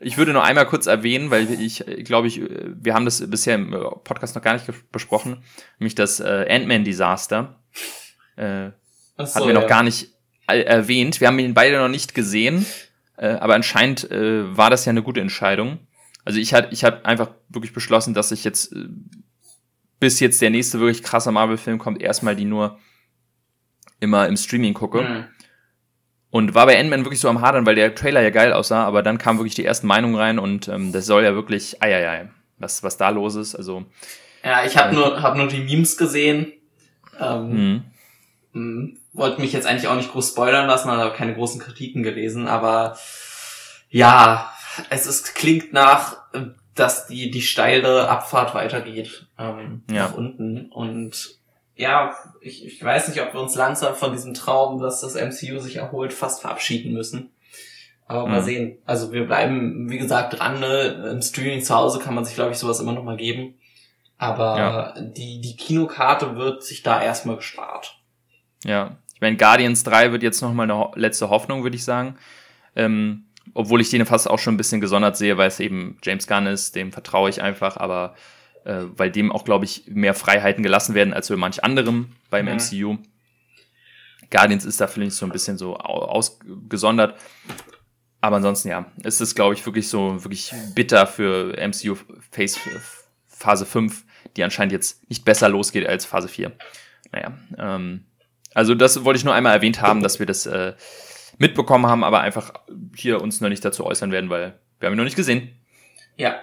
[0.00, 3.70] ich würde noch einmal kurz erwähnen, weil ich glaube ich, wir haben das bisher im
[4.04, 5.42] Podcast noch gar nicht besprochen,
[5.78, 7.60] nämlich das äh, Ant-Man-Desaster.
[8.36, 8.70] Äh,
[9.18, 10.14] so, hatten wir noch gar nicht
[10.46, 11.20] erwähnt.
[11.20, 12.64] Wir haben ihn beide noch nicht gesehen,
[13.16, 15.78] äh, aber anscheinend äh, war das ja eine gute Entscheidung.
[16.24, 18.88] Also ich hatte ich hab einfach wirklich beschlossen, dass ich jetzt, äh,
[19.98, 22.78] bis jetzt der nächste wirklich krasse Marvel-Film kommt, erstmal die nur
[24.00, 25.02] immer im Streaming gucke.
[25.02, 25.24] Mhm.
[26.30, 29.02] Und war bei Ant-Man wirklich so am Hadern, weil der Trailer ja geil aussah, aber
[29.02, 32.82] dann kamen wirklich die ersten Meinungen rein und ähm, das soll ja wirklich, eieiei, was,
[32.82, 33.56] was da los ist.
[33.56, 33.84] Also.
[34.44, 36.52] Ja, ich habe äh, nur, hab nur die Memes gesehen.
[37.18, 37.82] Ähm,
[38.52, 42.46] mhm wollte mich jetzt eigentlich auch nicht groß spoilern lassen, habe keine großen Kritiken gelesen,
[42.48, 42.96] aber
[43.88, 44.52] ja,
[44.88, 46.18] es ist, klingt nach,
[46.74, 50.04] dass die, die steile Abfahrt weitergeht ähm, ja.
[50.04, 50.66] nach unten.
[50.70, 51.39] Und
[51.80, 55.58] ja, ich, ich weiß nicht, ob wir uns langsam von diesem Traum, dass das MCU
[55.60, 57.30] sich erholt, fast verabschieden müssen.
[58.06, 58.32] Aber mhm.
[58.32, 58.78] mal sehen.
[58.84, 60.60] Also wir bleiben, wie gesagt, dran.
[60.60, 61.10] Ne?
[61.10, 63.54] Im Streaming zu Hause kann man sich, glaube ich, sowas immer noch mal geben.
[64.18, 64.94] Aber ja.
[65.00, 67.98] die, die Kinokarte wird sich da erstmal gespart.
[68.62, 72.18] Ja, ich meine, Guardians 3 wird jetzt nochmal eine letzte Hoffnung, würde ich sagen.
[72.76, 76.26] Ähm, obwohl ich den fast auch schon ein bisschen gesondert sehe, weil es eben James
[76.26, 78.14] Gunn ist, dem vertraue ich einfach, aber
[78.64, 82.46] äh, weil dem auch, glaube ich, mehr Freiheiten gelassen werden als für manch anderem beim
[82.46, 82.54] ja.
[82.54, 82.98] MCU.
[84.30, 87.18] Guardians ist da vielleicht so ein bisschen so ausgesondert.
[88.20, 91.96] Aber ansonsten, ja, es ist, glaube ich, wirklich so, wirklich bitter für MCU
[92.30, 92.60] Phase,
[93.26, 94.04] Phase 5,
[94.36, 96.52] die anscheinend jetzt nicht besser losgeht als Phase 4.
[97.12, 98.04] Naja, ähm,
[98.54, 100.74] also das wollte ich nur einmal erwähnt haben, dass wir das äh,
[101.38, 102.52] mitbekommen haben, aber einfach
[102.94, 105.50] hier uns noch nicht dazu äußern werden, weil wir haben ihn noch nicht gesehen.
[106.16, 106.36] Ja.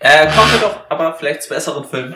[0.00, 2.14] Äh, kommen wir doch aber vielleicht zu besseren Filmen.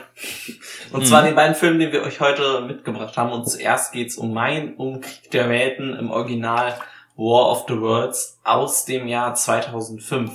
[0.93, 1.07] Und mhm.
[1.07, 3.33] zwar den beiden Filmen, die wir euch heute mitgebracht haben.
[3.33, 6.75] Und zuerst geht's um Mein um Krieg der Welten im Original
[7.17, 10.31] War of the Worlds aus dem Jahr 2005.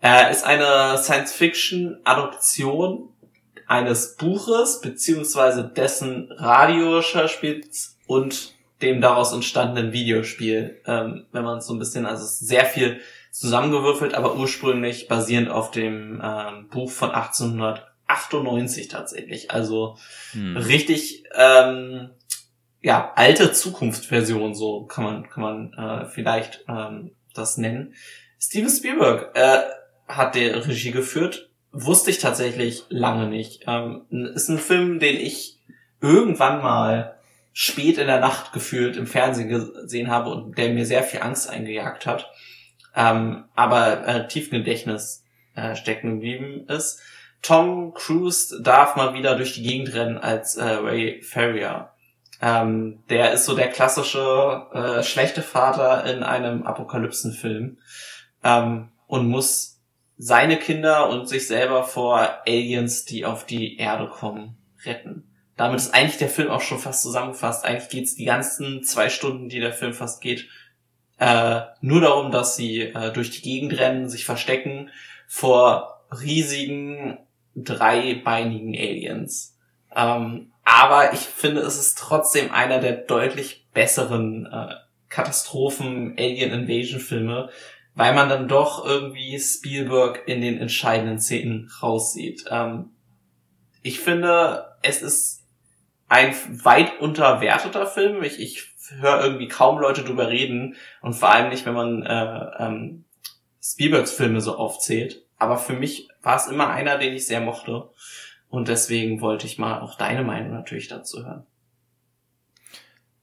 [0.00, 3.08] Er ist eine Science-Fiction-Adoption
[3.66, 11.72] eines Buches beziehungsweise dessen Radioschauspiels und dem daraus entstandenen Videospiel, ähm, wenn man es so
[11.72, 13.00] ein bisschen, also sehr viel
[13.34, 19.50] zusammengewürfelt, aber ursprünglich basierend auf dem ähm, Buch von 98 tatsächlich.
[19.50, 19.96] Also
[20.30, 20.56] hm.
[20.56, 22.10] richtig ähm,
[22.80, 27.94] ja alte Zukunftsversion, so kann man kann man äh, vielleicht ähm, das nennen.
[28.38, 29.62] Steven Spielberg äh,
[30.06, 33.64] hat die Regie geführt, wusste ich tatsächlich lange nicht.
[33.66, 35.58] Ähm, ist ein Film, den ich
[36.00, 37.18] irgendwann mal
[37.52, 41.50] spät in der Nacht gefühlt im Fernsehen gesehen habe und der mir sehr viel Angst
[41.50, 42.30] eingejagt hat,
[42.94, 47.00] ähm, aber äh, tief Gedächtnis äh, stecken geblieben ist.
[47.42, 51.90] Tom Cruise darf mal wieder durch die Gegend rennen als äh, Ray Ferrier.
[52.40, 57.78] Ähm, der ist so der klassische äh, schlechte Vater in einem Apokalypsenfilm
[58.42, 59.80] ähm, und muss
[60.16, 65.30] seine Kinder und sich selber vor Aliens, die auf die Erde kommen, retten.
[65.56, 67.64] Damit ist eigentlich der Film auch schon fast zusammengefasst.
[67.64, 70.48] Eigentlich geht's die ganzen zwei Stunden, die der Film fast geht,
[71.18, 74.90] äh, nur darum, dass sie äh, durch die Gegend rennen, sich verstecken
[75.26, 77.18] vor riesigen
[77.54, 79.58] dreibeinigen Aliens.
[79.94, 84.74] Ähm, aber ich finde, es ist trotzdem einer der deutlich besseren äh,
[85.08, 87.50] Katastrophen-Alien-Invasion-Filme,
[87.94, 92.46] weil man dann doch irgendwie Spielberg in den entscheidenden Szenen raussieht.
[92.50, 92.90] Ähm,
[93.82, 95.44] ich finde, es ist
[96.08, 98.24] ein weit unterwerteter Film.
[98.24, 102.50] Ich, ich höre irgendwie kaum Leute drüber reden und vor allem nicht, wenn man äh,
[102.58, 103.04] ähm,
[103.62, 105.24] Spielbergs Filme so aufzählt.
[105.38, 107.90] Aber für mich war es immer einer, den ich sehr mochte.
[108.48, 111.46] Und deswegen wollte ich mal auch deine Meinung natürlich dazu hören.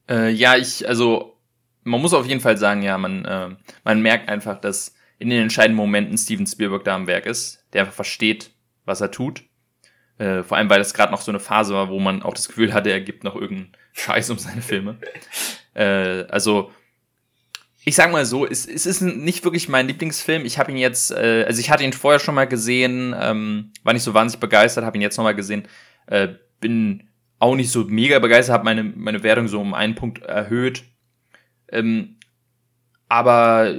[0.10, 1.38] Äh, ja, ich, also
[1.84, 3.50] man muss auf jeden Fall sagen, ja, man, äh,
[3.84, 7.82] man merkt einfach, dass in den entscheidenden Momenten Steven Spielberg da am Werk ist, der
[7.82, 8.52] einfach versteht,
[8.86, 9.44] was er tut.
[10.22, 12.48] Äh, vor allem, weil das gerade noch so eine Phase war, wo man auch das
[12.48, 14.98] Gefühl hatte, er gibt noch irgendeinen Scheiß um seine Filme.
[15.74, 16.72] äh, also,
[17.84, 20.46] ich sag mal so, es, es ist nicht wirklich mein Lieblingsfilm.
[20.46, 23.94] Ich habe ihn jetzt, äh, also ich hatte ihn vorher schon mal gesehen, ähm, war
[23.94, 25.68] nicht so wahnsinnig begeistert, habe ihn jetzt nochmal gesehen,
[26.06, 26.28] äh,
[26.60, 30.84] bin auch nicht so mega begeistert, habe meine, meine Wertung so um einen Punkt erhöht.
[31.72, 32.18] Ähm,
[33.10, 33.74] aber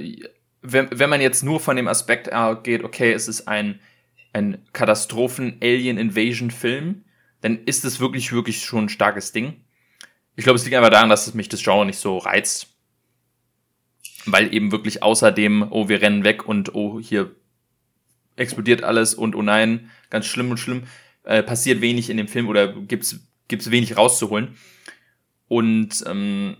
[0.61, 2.29] wenn, wenn man jetzt nur von dem Aspekt
[2.63, 3.79] geht, okay, es ist ein,
[4.33, 7.05] ein Katastrophen-Alien-Invasion-Film,
[7.41, 9.61] dann ist es wirklich, wirklich schon ein starkes Ding.
[10.35, 12.69] Ich glaube, es liegt einfach daran, dass es mich das Genre nicht so reizt.
[14.25, 17.35] Weil eben wirklich außerdem, oh, wir rennen weg und oh, hier
[18.35, 20.85] explodiert alles und oh nein, ganz schlimm und schlimm,
[21.23, 24.57] äh, passiert wenig in dem Film oder gibt's, gibt's wenig rauszuholen.
[25.47, 26.57] Und ähm,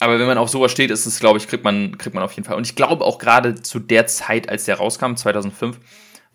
[0.00, 2.32] aber wenn man auf sowas steht, ist es, glaube ich, kriegt man, kriegt man auf
[2.32, 2.56] jeden Fall.
[2.56, 5.78] Und ich glaube auch gerade zu der Zeit, als der rauskam, 2005,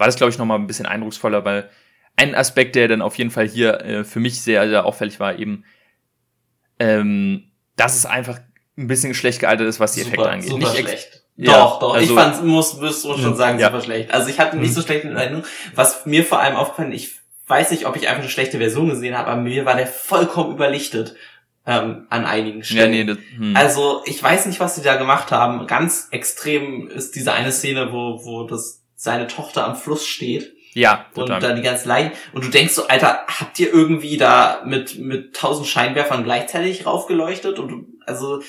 [0.04, 1.70] war das, glaube ich, nochmal ein bisschen eindrucksvoller, weil
[2.18, 5.40] ein Aspekt, der dann auf jeden Fall hier äh, für mich sehr, sehr auffällig war,
[5.40, 5.64] eben,
[6.78, 7.46] ähm,
[7.78, 8.42] dass es einfach
[8.78, 10.50] ein bisschen schlecht gealtert ist, was die super, Effekte angeht.
[10.50, 11.24] Super nicht schlecht.
[11.38, 11.94] Ja, doch, doch.
[11.94, 13.68] Also, ich fand, muss, muss schon sagen, ja.
[13.68, 14.14] super schlecht.
[14.14, 15.46] Also ich hatte nicht so schlecht in Erinnerung.
[15.74, 17.16] Was mir vor allem aufgefallen, ich
[17.48, 20.54] weiß nicht, ob ich einfach eine schlechte Version gesehen habe, aber mir war der vollkommen
[20.54, 21.16] überlichtet
[21.66, 22.94] ähm, an einigen Stellen.
[22.94, 23.56] Ja, nee, das, hm.
[23.56, 25.66] Also ich weiß nicht, was sie da gemacht haben.
[25.66, 30.56] Ganz extrem ist diese eine Szene, wo, wo das seine Tochter am Fluss steht.
[30.74, 31.36] Ja, total.
[31.36, 32.14] Und dann die ganzen Leichen.
[32.32, 37.60] Und du denkst so, Alter, habt ihr irgendwie da mit, mit tausend Scheinwerfern gleichzeitig raufgeleuchtet?
[37.60, 38.42] Und du, also,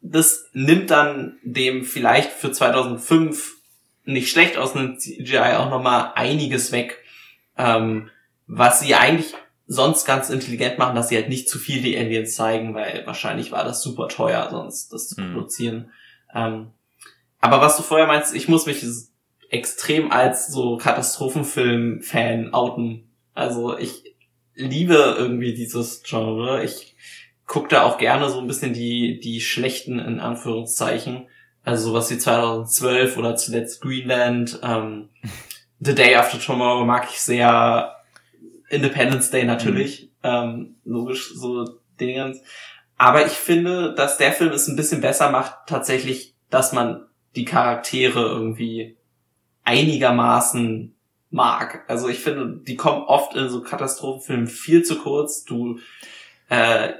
[0.00, 3.56] das nimmt dann dem vielleicht für 2005
[4.04, 7.02] nicht schlecht aus einem CGI auch nochmal einiges weg,
[7.58, 8.08] ähm,
[8.46, 9.34] was sie eigentlich
[9.66, 13.50] sonst ganz intelligent machen, dass sie halt nicht zu viel die Aliens zeigen, weil wahrscheinlich
[13.50, 15.34] war das super teuer, sonst das zu mhm.
[15.34, 15.92] produzieren.
[16.32, 16.68] Ähm,
[17.40, 18.80] aber was du vorher meinst, ich muss mich
[19.48, 23.10] extrem als so Katastrophenfilm-Fan outen.
[23.34, 24.16] Also ich
[24.54, 26.64] liebe irgendwie dieses Genre.
[26.64, 26.96] Ich
[27.46, 31.28] gucke da auch gerne so ein bisschen die, die schlechten in Anführungszeichen.
[31.64, 34.60] Also sowas wie 2012 oder zuletzt Greenland.
[34.62, 35.08] Ähm,
[35.80, 37.94] The Day After Tomorrow mag ich sehr.
[38.70, 40.02] Independence Day natürlich.
[40.02, 40.08] Mhm.
[40.22, 42.42] Ähm, logisch, so Dingens.
[42.96, 47.06] Aber ich finde, dass der Film es ein bisschen besser macht, tatsächlich, dass man
[47.36, 48.97] die Charaktere irgendwie
[49.68, 50.94] einigermaßen
[51.30, 51.84] mag.
[51.88, 55.44] Also ich finde, die kommen oft in so Katastrophenfilmen viel zu kurz.
[55.44, 55.78] Du
[56.48, 56.94] äh,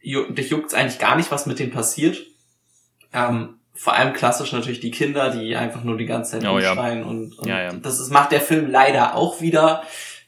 [0.00, 2.18] ju dich juckt's eigentlich gar nicht, was mit denen passiert.
[3.12, 6.72] Ähm, vor allem klassisch natürlich die Kinder, die einfach nur die ganze Zeit oh, ja.
[6.72, 7.72] und, und ja, ja.
[7.74, 9.82] das ist, macht der Film leider auch wieder,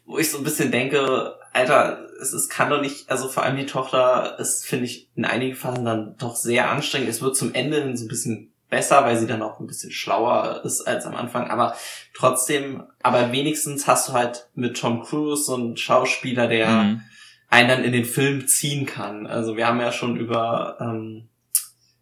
[0.05, 3.57] wo ich so ein bisschen denke, Alter, es ist, kann doch nicht, also vor allem
[3.57, 7.09] die Tochter ist, finde ich, in einigen Fällen dann doch sehr anstrengend.
[7.09, 9.93] Es wird zum Ende hin so ein bisschen besser, weil sie dann auch ein bisschen
[9.93, 11.51] schlauer ist als am Anfang.
[11.51, 11.77] Aber
[12.15, 17.03] trotzdem, aber wenigstens hast du halt mit Tom Cruise so einen Schauspieler, der mhm.
[17.49, 19.27] einen dann in den Film ziehen kann.
[19.27, 21.29] Also wir haben ja schon über ähm,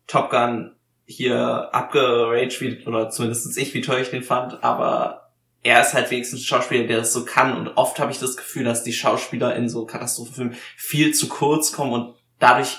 [0.07, 0.75] Top Gun
[1.07, 6.11] hier abgeraged, wie, oder zumindest ich, wie toll ich den fand, aber er ist halt
[6.11, 7.57] wenigstens ein Schauspieler, der das so kann.
[7.57, 11.73] Und oft habe ich das Gefühl, dass die Schauspieler in so Katastrophenfilmen viel zu kurz
[11.73, 12.79] kommen und dadurch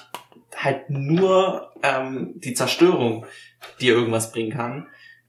[0.56, 3.26] halt nur ähm, die Zerstörung
[3.80, 4.88] dir irgendwas bringen kann.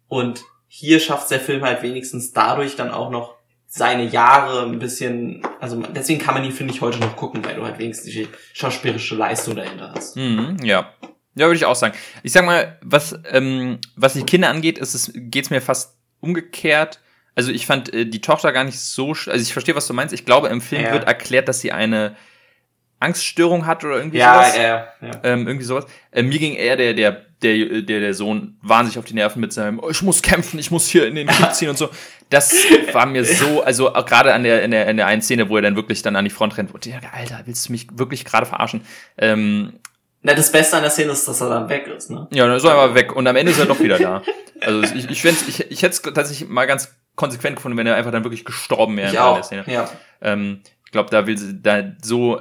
[0.09, 3.35] Und hier schafft der Film halt wenigstens dadurch dann auch noch
[3.68, 7.57] seine Jahre ein bisschen, also deswegen kann man ihn, finde ich, heute noch gucken, weil
[7.57, 10.16] du halt wenigstens die schauspielerische Leistung dahinter hast.
[10.16, 10.92] Mhm, ja.
[11.35, 11.94] Ja, würde ich auch sagen.
[12.22, 17.01] Ich sag mal, was, ähm, was die Kinder angeht, ist es, geht's mir fast umgekehrt.
[17.35, 20.14] Also ich fand äh, die Tochter gar nicht so, also ich verstehe, was du meinst.
[20.14, 20.92] Ich glaube, im Film Ja.
[20.92, 22.16] wird erklärt, dass sie eine
[23.00, 24.56] Angststörung hat oder irgendwie Ja, sowas.
[24.56, 24.62] ja,
[25.00, 25.11] ja.
[25.22, 25.87] Ähm, irgendwie sowas.
[26.12, 29.52] Äh, mir ging eher der, der, der, der, der Sohn wahnsinnig auf die Nerven mit
[29.52, 31.90] seinem, oh, ich muss kämpfen, ich muss hier in den Krieg ziehen und so.
[32.30, 32.54] Das
[32.92, 35.62] war mir so, also gerade an der, in der, in der einen Szene, wo er
[35.62, 38.24] dann wirklich dann an die Front rennt, wo ich dachte, Alter, willst du mich wirklich
[38.24, 38.80] gerade verarschen?
[39.18, 39.74] Ähm,
[40.22, 42.26] Na, das Beste an der Szene ist, dass er dann weg ist, ne?
[42.32, 44.22] ja, dann ist er aber weg und am Ende ist er doch wieder da.
[44.62, 47.94] Also ich, ich, fänd's- ich, ich hätte es tatsächlich mal ganz konsequent gefunden, wenn er
[47.96, 49.35] einfach dann wirklich gestorben wäre in auch.
[49.35, 49.64] der Szene.
[49.66, 49.88] Ja.
[50.22, 52.40] Ähm, ich glaube, da will sie da so,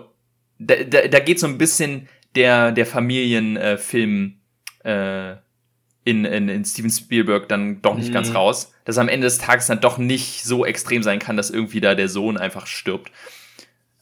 [0.60, 4.36] da, da, da geht so ein bisschen der der Familienfilm
[4.84, 5.38] äh, äh,
[6.04, 8.14] in, in, in Steven Spielberg dann doch nicht Mhm.
[8.14, 11.50] ganz raus, dass am Ende des Tages dann doch nicht so extrem sein kann, dass
[11.50, 13.12] irgendwie da der Sohn einfach stirbt.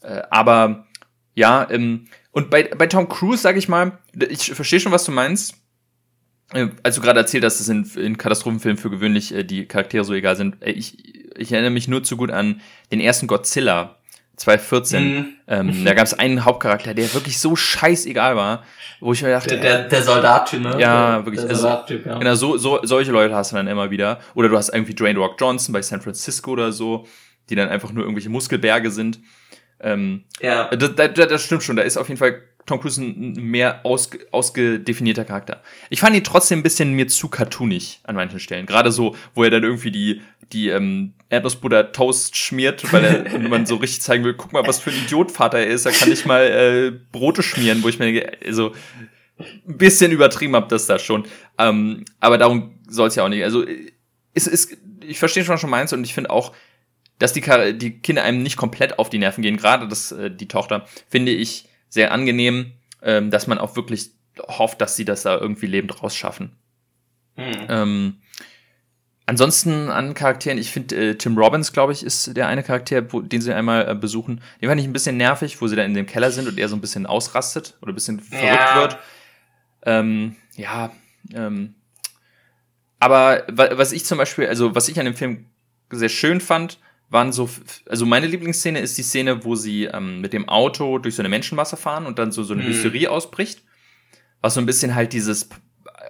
[0.02, 0.86] Äh, aber
[1.34, 5.12] ja, ähm, und bei, bei Tom Cruise, sag ich mal, ich verstehe schon, was du
[5.12, 5.54] meinst.
[6.52, 10.04] Äh, Als du gerade erzählt hast, dass in, in Katastrophenfilmen für gewöhnlich äh, die Charaktere
[10.04, 10.62] so egal sind.
[10.62, 10.98] Äh, ich,
[11.38, 12.60] ich erinnere mich nur zu gut an
[12.92, 13.98] den ersten Godzilla
[14.36, 15.14] 2014.
[15.16, 15.26] Mhm.
[15.46, 18.64] Ähm, da gab es einen Hauptcharakter, der wirklich so scheißegal war,
[19.00, 20.76] wo ich mir dachte, Der, der, der Soldattyp, ne?
[20.80, 22.18] Ja, Der- wirklich, Der also- Soldattyp, ja.
[22.18, 24.20] Genau, so, so, solche Leute hast du dann immer wieder.
[24.34, 27.06] Oder du hast irgendwie Dwayne Rock Johnson bei San Francisco oder so,
[27.50, 29.20] die dann einfach nur irgendwelche Muskelberge sind.
[29.80, 30.68] Ähm, ja.
[30.74, 34.26] das, das, das stimmt schon, da ist auf jeden Fall Tom Cruise ein mehr ausge,
[34.30, 35.62] ausgedefinierter Charakter.
[35.90, 38.66] Ich fand ihn trotzdem ein bisschen mir zu cartoonig an manchen Stellen.
[38.66, 40.22] Gerade so, wo er dann irgendwie die,
[40.52, 44.80] die ähm, Erdnussbutter Toast schmiert, weil er, man so richtig zeigen will, guck mal, was
[44.80, 45.84] für ein Idiotvater er ist.
[45.84, 48.72] Da kann ich mal äh, Brote schmieren, wo ich mir denke, also
[49.38, 51.24] ein bisschen übertrieben hab das da schon.
[51.58, 53.44] Ähm, aber darum soll es ja auch nicht.
[53.44, 53.64] Also
[54.32, 56.52] es ist, ich verstehe schon, was du meinst und ich finde auch,
[57.18, 57.42] dass die,
[57.74, 61.32] die Kinder einem nicht komplett auf die Nerven gehen, gerade das, äh, die Tochter, finde
[61.32, 66.02] ich sehr angenehm, ähm, dass man auch wirklich hofft, dass sie das da irgendwie lebend
[66.02, 66.56] rausschaffen.
[67.36, 67.52] Hm.
[67.68, 68.14] Ähm,
[69.26, 73.20] ansonsten an Charakteren, ich finde, äh, Tim Robbins, glaube ich, ist der eine Charakter, wo,
[73.20, 74.40] den sie einmal äh, besuchen.
[74.60, 76.68] Den fand ich ein bisschen nervig, wo sie dann in dem Keller sind und er
[76.68, 78.80] so ein bisschen ausrastet oder ein bisschen verrückt Ja.
[78.80, 78.98] wird.
[79.86, 80.90] Ähm, ja,
[81.32, 81.76] ähm,
[82.98, 85.46] aber wa was ich zum Beispiel, also was ich an dem Film
[85.90, 87.48] sehr schön fand, waren so,
[87.88, 91.28] also meine Lieblingsszene ist die Szene, wo sie ähm, mit dem Auto durch so eine
[91.28, 92.68] Menschenmasse fahren und dann so, so eine Mhm.
[92.68, 93.62] Hysterie ausbricht.
[94.40, 95.48] Was so ein bisschen halt dieses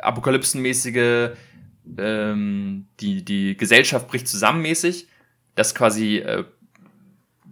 [0.02, 1.30] apokalypsenmäßige,
[1.98, 5.08] ähm, die, die Gesellschaft bricht zusammen mäßig,
[5.54, 6.44] dass quasi äh,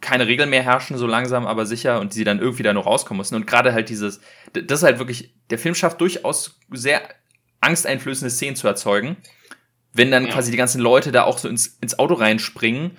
[0.00, 3.18] keine Regeln mehr herrschen, so langsam, aber sicher, und sie dann irgendwie da nur rauskommen
[3.18, 3.36] müssen.
[3.36, 4.20] Und gerade halt dieses,
[4.52, 7.02] das ist halt wirklich, der Film schafft durchaus sehr
[7.60, 9.16] angsteinflößende Szenen zu erzeugen,
[9.92, 10.32] wenn dann Ja.
[10.32, 12.92] quasi die ganzen Leute da auch so ins, ins Auto reinspringen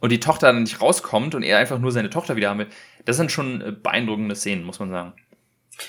[0.00, 2.68] und die Tochter dann nicht rauskommt und er einfach nur seine Tochter wieder haben will.
[3.04, 5.12] Das sind schon äh, beeindruckende Szenen, muss man sagen.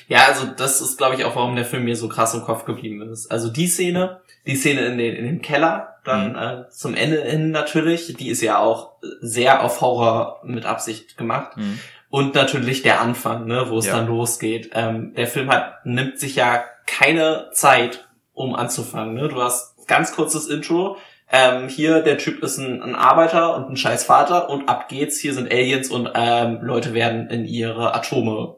[0.08, 2.64] Ja, also das ist, glaube ich, auch, warum der Film mir so krass im Kopf
[2.66, 3.30] geblieben ist.
[3.30, 6.38] Also die Szene, die Szene in, den, in dem Keller, dann Mhm.
[6.38, 11.58] äh, zum Ende hin natürlich, die ist ja auch sehr auf Horror mit Absicht gemacht.
[11.58, 11.80] Mhm.
[12.10, 13.98] Und natürlich der Anfang, ne, wo es Ja.
[13.98, 14.72] dann losgeht.
[14.74, 19.14] Ähm, der Film hat, nimmt sich ja keine Zeit, um anzufangen.
[19.16, 19.28] Ne?
[19.30, 20.98] Du hast ganz kurzes Intro.
[21.32, 25.20] Ähm, hier, der Typ ist ein, ein Arbeiter und ein scheiß Vater und ab geht's.
[25.20, 28.58] Hier sind Aliens und ähm, Leute werden in ihre Atome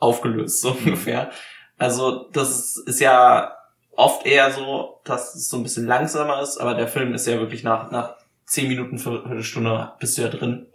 [0.00, 1.30] aufgelöst, so ungefähr.
[1.78, 3.56] Also das ist, ist ja
[3.92, 7.38] oft eher so, dass es so ein bisschen langsamer ist, aber der Film ist ja
[7.38, 10.66] wirklich nach, nach zehn Minuten, Viertelstunde bist du ja drin.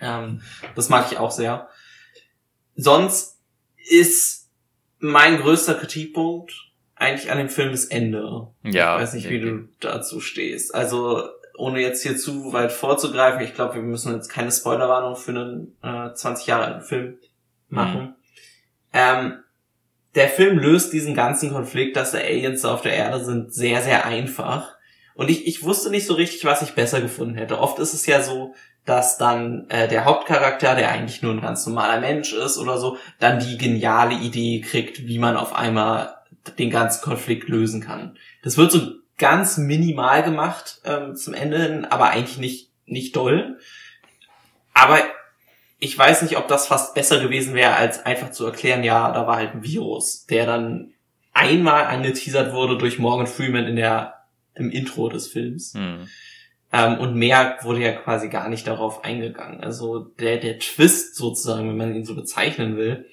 [0.00, 0.42] Ähm,
[0.74, 1.68] das mag ich auch sehr.
[2.74, 3.40] Sonst
[3.76, 4.50] ist
[4.98, 6.52] mein größter Kritikpunkt
[6.96, 8.48] eigentlich an dem Film das Ende.
[8.62, 8.96] Ja.
[8.96, 10.74] Ich weiß nicht, wie du dazu stehst.
[10.74, 11.22] Also,
[11.56, 15.76] ohne jetzt hier zu weit vorzugreifen, ich glaube, wir müssen jetzt keine Spoilerwarnung für einen
[15.82, 17.18] äh, 20 Jahre alten Film
[17.68, 18.14] machen.
[18.92, 19.44] Ähm,
[20.14, 24.06] der Film löst diesen ganzen Konflikt, dass da Aliens auf der Erde sind, sehr, sehr
[24.06, 24.74] einfach.
[25.14, 27.58] Und ich, ich wusste nicht so richtig, was ich besser gefunden hätte.
[27.58, 28.54] Oft ist es ja so,
[28.84, 32.98] dass dann äh, der Hauptcharakter, der eigentlich nur ein ganz normaler Mensch ist oder so,
[33.18, 36.14] dann die geniale Idee kriegt, wie man auf einmal
[36.58, 38.18] den ganzen Konflikt lösen kann.
[38.42, 38.80] Das wird so
[39.16, 43.58] ganz minimal gemacht ähm, zum Ende hin, aber eigentlich nicht, nicht doll.
[44.72, 44.98] Aber
[45.78, 49.26] ich weiß nicht, ob das fast besser gewesen wäre, als einfach zu erklären, ja, da
[49.26, 50.94] war halt ein Virus, der dann
[51.32, 54.14] einmal angeteasert wurde durch Morgan Freeman in der,
[54.54, 55.74] im Intro des Films.
[55.74, 56.08] Hm.
[56.72, 59.60] Ähm, und mehr wurde ja quasi gar nicht darauf eingegangen.
[59.62, 63.06] Also der, der Twist sozusagen, wenn man ihn so bezeichnen will,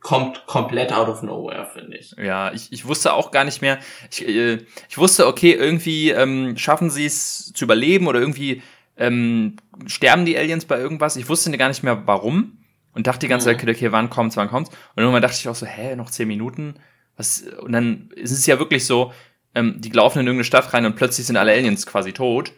[0.00, 2.14] kommt komplett out of nowhere, finde ich.
[2.16, 3.78] Ja, ich, ich wusste auch gar nicht mehr.
[4.10, 8.62] Ich, äh, ich wusste, okay, irgendwie ähm, schaffen sie es zu überleben oder irgendwie
[8.96, 9.56] ähm,
[9.86, 11.16] sterben die Aliens bei irgendwas.
[11.16, 12.58] Ich wusste gar nicht mehr, warum.
[12.94, 13.68] Und dachte die ganze Zeit, mhm.
[13.68, 14.70] okay, okay, wann kommt's, wann kommt's?
[14.70, 16.76] Und irgendwann dachte ich auch so, hä, noch zehn Minuten?
[17.16, 17.42] Was?
[17.60, 19.12] Und dann ist es ja wirklich so,
[19.54, 22.52] ähm, die laufen in irgendeine Stadt rein und plötzlich sind alle Aliens quasi tot.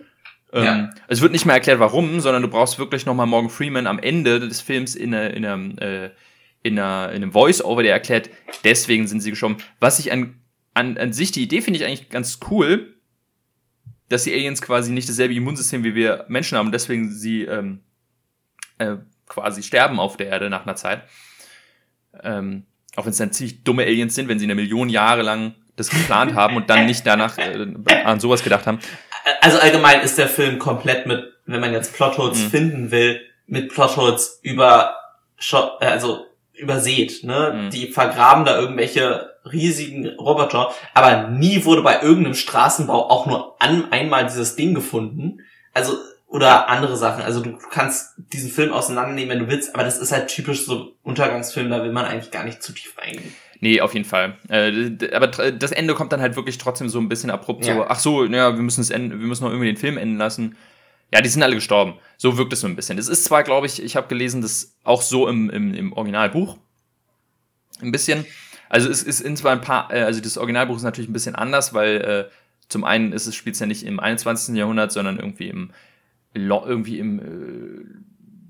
[0.53, 0.90] Ähm, ja.
[1.09, 4.40] Es wird nicht mehr erklärt, warum, sondern du brauchst wirklich nochmal Morgan Freeman am Ende
[4.40, 6.11] des Films in, eine, in, einem, äh,
[6.68, 8.31] in, einer, in einem Voice-Over, der erklärt,
[8.64, 9.57] deswegen sind sie geschoben.
[9.81, 10.40] Was ich an,
[10.74, 12.94] an, an sich, die Idee finde ich eigentlich ganz cool,
[14.09, 17.81] dass die Aliens quasi nicht dasselbe Immunsystem wie wir Menschen haben, deswegen sie ähm,
[18.78, 21.02] äh, quasi sterben auf der Erde nach einer Zeit.
[22.22, 22.64] Ähm,
[22.96, 25.90] auch wenn es dann ziemlich dumme Aliens sind, wenn sie eine Million Jahre lang das
[25.90, 27.66] geplant haben und dann nicht danach äh,
[28.04, 28.81] an sowas gedacht haben
[29.40, 32.50] also allgemein ist der Film komplett mit, wenn man jetzt Plotholes mhm.
[32.50, 34.96] finden will, mit Plotholes über,
[35.81, 36.26] äh, also
[36.58, 37.54] übersät, ne?
[37.54, 37.70] Mhm.
[37.70, 43.90] Die vergraben da irgendwelche riesigen Roboter, aber nie wurde bei irgendeinem Straßenbau auch nur an,
[43.90, 45.40] einmal dieses Ding gefunden.
[45.72, 45.94] Also,
[46.26, 47.22] oder andere Sachen.
[47.22, 50.92] Also du kannst diesen Film auseinandernehmen, wenn du willst, aber das ist halt typisch so
[51.02, 53.32] Untergangsfilm, da will man eigentlich gar nicht zu tief reingehen.
[53.60, 54.36] Nee, auf jeden Fall.
[54.48, 57.64] Äh, aber das Ende kommt dann halt wirklich trotzdem so ein bisschen abrupt.
[57.64, 57.74] Ja.
[57.74, 60.18] So, ach so, ja, wir müssen es enden, wir müssen noch irgendwie den Film enden
[60.18, 60.56] lassen.
[61.12, 61.94] Ja, die sind alle gestorben.
[62.18, 62.98] So wirkt es so ein bisschen.
[62.98, 66.58] Es ist zwar, glaube ich, ich habe gelesen, das auch so im, im, im Originalbuch.
[67.80, 68.26] Ein bisschen.
[68.68, 71.34] Also es ist in zwar ein paar, äh, also das Originalbuch ist natürlich ein bisschen
[71.34, 72.30] anders, weil äh,
[72.68, 74.54] zum einen ist es spielt ja nicht im 21.
[74.54, 75.70] Jahrhundert, sondern irgendwie im
[76.34, 77.18] irgendwie im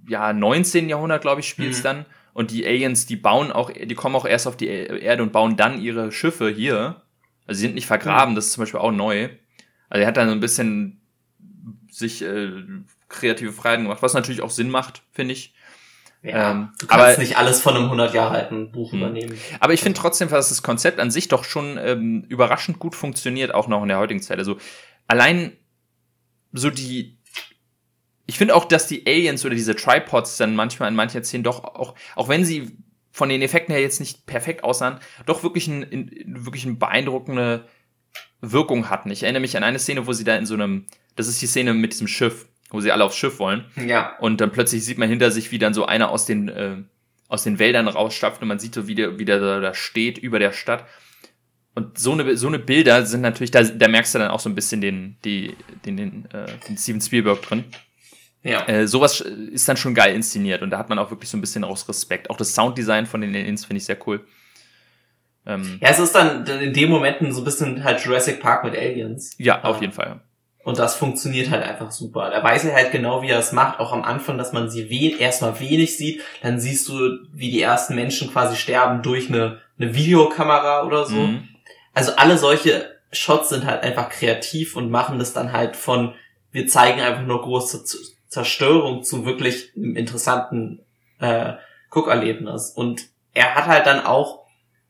[0.06, 0.88] äh, ja 19.
[0.88, 1.84] Jahrhundert, glaube ich, spielt es mhm.
[1.84, 2.06] dann.
[2.34, 5.56] Und die Aliens, die bauen auch, die kommen auch erst auf die Erde und bauen
[5.56, 7.02] dann ihre Schiffe hier.
[7.46, 8.36] Also sie sind nicht vergraben, mhm.
[8.36, 9.28] das ist zum Beispiel auch neu.
[9.88, 11.00] Also er hat dann so ein bisschen
[11.90, 12.50] sich äh,
[13.08, 15.54] kreative Freiheiten gemacht, was natürlich auch Sinn macht, finde ich.
[16.22, 18.98] Ja, ähm, du kannst aber, nicht alles von einem 100 Jahre alten Buch mh.
[18.98, 19.38] übernehmen.
[19.60, 23.54] Aber ich finde trotzdem, dass das Konzept an sich doch schon ähm, überraschend gut funktioniert,
[23.54, 24.38] auch noch in der heutigen Zeit.
[24.38, 24.58] Also
[25.06, 25.56] allein
[26.52, 27.18] so die,
[28.26, 31.62] ich finde auch, dass die Aliens oder diese Tripods dann manchmal in manchen Szenen doch
[31.62, 32.76] auch, auch wenn sie
[33.12, 37.66] von den Effekten her jetzt nicht perfekt aussahen, doch wirklich, ein, wirklich eine beeindruckende
[38.40, 39.10] Wirkung hatten.
[39.10, 41.46] Ich erinnere mich an eine Szene, wo sie da in so einem, das ist die
[41.46, 43.64] Szene mit diesem Schiff, wo sie alle aufs Schiff wollen.
[43.76, 44.16] Ja.
[44.18, 46.76] Und dann plötzlich sieht man hinter sich, wie dann so einer aus den, äh,
[47.28, 50.38] aus den Wäldern rausstapft und man sieht so, wie der, wie der da steht über
[50.38, 50.86] der Stadt.
[51.74, 54.48] Und so eine, so eine Bilder sind natürlich, da, da merkst du dann auch so
[54.48, 57.64] ein bisschen den, die, den, den, äh, den Steven Spielberg drin.
[58.42, 58.66] Ja.
[58.66, 61.40] Äh, sowas ist dann schon geil inszeniert und da hat man auch wirklich so ein
[61.40, 62.30] bisschen aus Respekt.
[62.30, 64.26] Auch das Sounddesign von den Aliens finde ich sehr cool.
[65.48, 68.76] Ähm, ja, es ist dann in dem Momenten so ein bisschen halt Jurassic Park mit
[68.76, 69.34] Aliens.
[69.38, 70.20] Ja, auf jeden Fall.
[70.62, 72.28] Und das funktioniert halt einfach super.
[72.30, 74.90] Da weiß er halt genau, wie er es macht, auch am Anfang, dass man sie
[74.90, 76.20] we erstmal wenig sieht.
[76.42, 81.16] Dann siehst du, wie die ersten Menschen quasi sterben durch eine, eine Videokamera oder so.
[81.16, 81.48] Mhm.
[81.94, 86.12] Also alle solche Shots sind halt einfach kreativ und machen das dann halt von,
[86.52, 87.84] wir zeigen einfach nur große
[88.28, 90.80] Zerstörung zu wirklich einem interessanten
[91.18, 91.54] äh,
[91.88, 92.70] Guckerlebnis.
[92.70, 94.47] Und er hat halt dann auch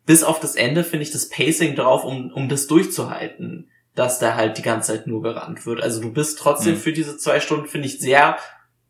[0.09, 4.37] bis auf das Ende, finde ich, das Pacing drauf, um, um das durchzuhalten, dass da
[4.37, 5.83] halt die ganze Zeit nur gerannt wird.
[5.83, 6.79] Also du bist trotzdem mhm.
[6.79, 8.38] für diese zwei Stunden, finde ich, sehr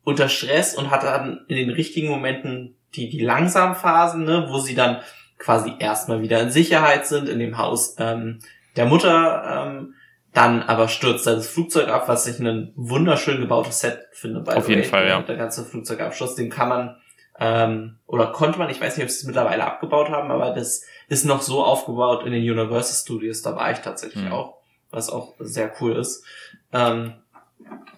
[0.04, 4.60] unter Stress und hat dann in den richtigen Momenten die, die langsamen Phasen, ne, wo
[4.60, 5.00] sie dann
[5.38, 8.38] quasi erstmal wieder in Sicherheit sind in dem Haus ähm,
[8.76, 9.94] der Mutter ähm,
[10.34, 14.42] dann aber stürzt da das Flugzeug ab, was ich ein wunderschön gebautes Set finde.
[14.42, 15.20] Bei Auf jeden Fall, ja.
[15.20, 16.96] Der ganze Flugzeugabschluss, den kann man
[17.40, 20.84] ähm, oder konnte man, ich weiß nicht, ob sie es mittlerweile abgebaut haben, aber das
[21.08, 24.32] ist noch so aufgebaut in den Universal Studios, da war ich tatsächlich mhm.
[24.32, 24.58] auch,
[24.90, 26.24] was auch sehr cool ist.
[26.72, 27.14] Ähm,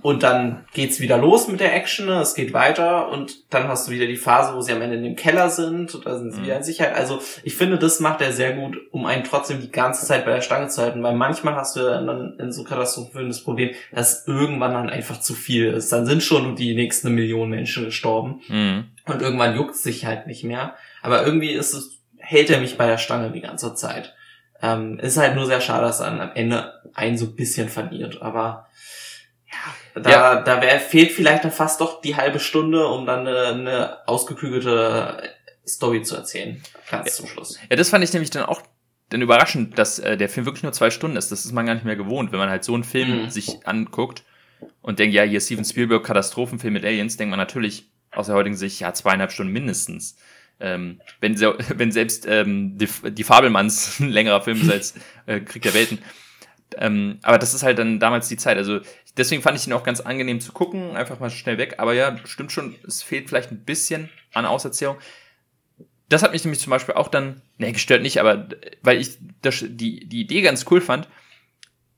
[0.03, 2.21] und dann geht's wieder los mit der Action, ne?
[2.21, 5.05] es geht weiter und dann hast du wieder die Phase, wo sie am Ende in
[5.05, 6.45] dem Keller sind und da sind sie mhm.
[6.45, 6.95] wieder in Sicherheit.
[6.95, 10.33] Also ich finde, das macht er sehr gut, um einen trotzdem die ganze Zeit bei
[10.33, 14.27] der Stange zu halten, weil manchmal hast du dann in so Katastrophen das Problem, dass
[14.27, 15.93] irgendwann dann einfach zu viel ist.
[15.93, 18.85] Dann sind schon die nächsten Millionen Menschen gestorben mhm.
[19.07, 20.77] und irgendwann juckt es sich halt nicht mehr.
[21.03, 22.00] Aber irgendwie ist es,
[22.31, 24.15] hält er mich bei der Stange die ganze Zeit.
[24.63, 27.69] Ähm, ist halt nur sehr schade, dass er dann am Ende einen so ein bisschen
[27.69, 28.69] verliert, aber
[29.51, 30.43] ja, da, ja.
[30.43, 35.29] da wär, fehlt vielleicht dann fast doch die halbe Stunde, um dann eine, eine ausgeklügelte
[35.67, 36.63] Story zu erzählen.
[36.89, 37.15] Ganz ja.
[37.15, 37.59] zum Schluss.
[37.69, 38.63] Ja, das fand ich nämlich dann auch
[39.09, 41.33] dann überraschend, dass äh, der Film wirklich nur zwei Stunden ist.
[41.33, 43.31] Das ist man gar nicht mehr gewohnt, wenn man halt so einen Film mhm.
[43.31, 44.23] sich anguckt
[44.83, 48.57] und denkt, ja, hier Steven Spielberg, Katastrophenfilm mit Aliens, denkt man natürlich aus der heutigen
[48.57, 50.17] Sicht, ja, zweieinhalb Stunden mindestens.
[50.61, 54.95] Ähm, wenn, wenn selbst ähm, die, die Fabelmanns ein längerer Film ist als
[55.27, 55.99] äh, Krieg der Welten,
[56.77, 58.57] Ähm, aber das ist halt dann damals die Zeit.
[58.57, 58.81] Also
[59.17, 61.75] deswegen fand ich ihn auch ganz angenehm zu gucken, einfach mal schnell weg.
[61.79, 64.97] Aber ja, stimmt schon, es fehlt vielleicht ein bisschen an Auserzählung.
[66.09, 68.49] Das hat mich nämlich zum Beispiel auch dann, ne, gestört nicht, aber
[68.83, 71.09] weil ich das, die, die Idee ganz cool fand.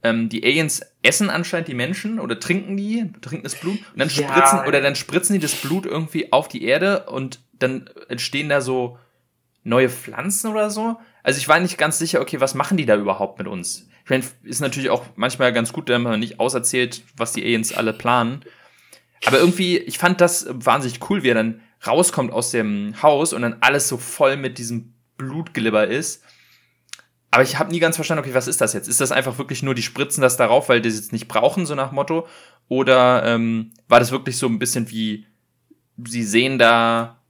[0.05, 4.09] Ähm, die Aliens essen anscheinend die Menschen oder trinken die, trinken das Blut und dann
[4.09, 4.15] Ja.
[4.29, 8.61] spritzen oder dann spritzen die das Blut irgendwie auf die Erde und dann entstehen da
[8.61, 8.99] so
[9.63, 10.97] neue Pflanzen oder so.
[11.23, 13.89] Also ich war nicht ganz sicher, okay, was machen die da überhaupt mit uns?
[14.05, 17.73] Ich meine, ist natürlich auch manchmal ganz gut, wenn man nicht auserzählt, was die Aliens
[17.73, 18.45] alle planen.
[19.25, 23.43] Aber irgendwie, ich fand das wahnsinnig cool, wie er dann rauskommt aus dem Haus und
[23.43, 26.25] dann alles so voll mit diesem Blutglibber ist.
[27.33, 28.89] Aber ich habe nie ganz verstanden, okay, was ist das jetzt?
[28.89, 31.65] Ist das einfach wirklich nur, die spritzen das darauf, weil die es jetzt nicht brauchen,
[31.65, 32.29] so nach Motto?
[32.69, 35.27] Oder ähm, war das wirklich so ein bisschen wie,
[36.07, 37.23] sie sehen da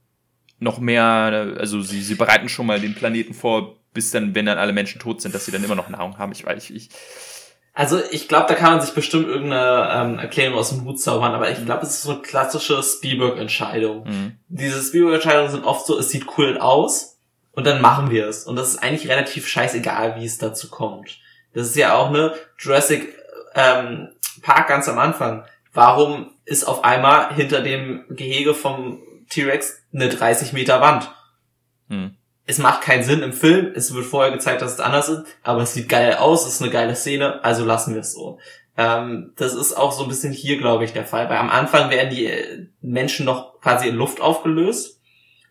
[0.59, 4.57] noch mehr, also sie, sie bereiten schon mal den Planeten vor, bis dann, wenn dann
[4.57, 6.33] alle Menschen tot sind, dass sie dann immer noch Nahrung haben.
[6.33, 6.89] Ich weiß, ich, ich
[7.73, 11.33] Also ich glaube, da kann man sich bestimmt irgendeine ähm, Erklärung aus dem Hut zaubern,
[11.33, 14.03] aber ich glaube, es ist so eine klassische Spielberg-Entscheidung.
[14.03, 14.31] mh.
[14.49, 17.12] Diese Spielberg-Entscheidungen sind oft so, es sieht cool aus
[17.53, 18.43] und dann machen wir es.
[18.43, 21.19] Und das ist eigentlich relativ scheißegal, wie es dazu kommt.
[21.53, 23.15] Das ist ja auch eine Jurassic
[23.55, 24.09] ähm,
[24.41, 25.45] Park ganz am Anfang.
[25.71, 31.11] Warum ist auf einmal hinter dem Gehege vom T-Rex eine 30 Meter Wand?
[31.89, 32.15] Hm.
[32.45, 35.63] es macht keinen Sinn im Film, es wird vorher gezeigt, dass es anders ist, aber
[35.63, 38.39] es sieht geil aus, es ist eine geile Szene, also lassen wir es so.
[38.77, 41.29] Ähm, das ist auch so ein bisschen hier, glaube ich, der Fall.
[41.29, 44.92] Weil am Anfang werden die äh, Menschen noch quasi in Luft aufgelöst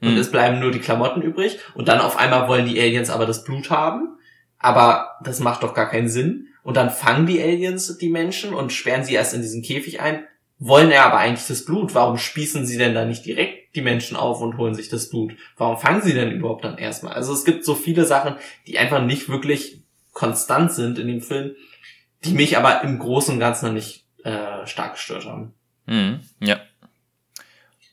[0.03, 0.19] und Hm.
[0.19, 3.45] es bleiben nur die Klamotten übrig und dann auf einmal wollen die Aliens aber das
[3.45, 4.19] Blut haben,
[4.59, 6.49] aber das macht doch gar keinen Sinn.
[6.65, 10.25] Und dann fangen die Aliens die Menschen und sperren sie erst in diesen Käfig ein,
[10.59, 11.95] wollen ja aber eigentlich das Blut.
[11.95, 15.35] Warum spießen sie denn da nicht direkt die Menschen auf und holen sich das Blut?
[15.57, 17.15] Warum fangen sie denn überhaupt dann erstmal?
[17.15, 18.37] Also es gibt so viele Sachen,
[18.69, 19.83] die einfach nicht wirklich
[20.13, 21.57] konstant sind in dem Film,
[22.25, 25.55] die mich aber im Großen und Ganzen noch nicht äh, stark gestört haben.
[25.87, 26.21] Mhm.
[26.39, 26.61] Ja.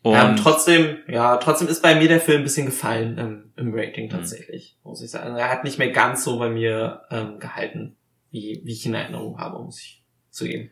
[0.02, 3.74] Und Ähm, trotzdem, ja, trotzdem ist bei mir der Film ein bisschen gefallen ähm, im
[3.74, 4.10] Rating Mhm.
[4.12, 5.36] tatsächlich, muss ich sagen.
[5.36, 7.96] Er hat nicht mehr ganz so bei mir ähm, gehalten,
[8.32, 10.70] wie, wie ich in Erinnerung habe, muss ich zugeben.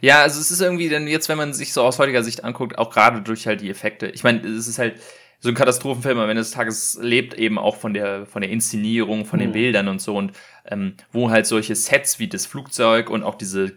[0.00, 2.78] ja, also es ist irgendwie dann jetzt, wenn man sich so aus heutiger Sicht anguckt,
[2.78, 4.06] auch gerade durch halt die Effekte.
[4.08, 5.00] Ich meine, es ist halt
[5.40, 9.24] so ein Katastrophenfilm am Ende des Tages lebt eben auch von der von der Inszenierung,
[9.24, 9.52] von den Mhm.
[9.54, 10.32] Bildern und so und
[10.66, 13.72] ähm, wo halt solche Sets wie das Flugzeug und auch diese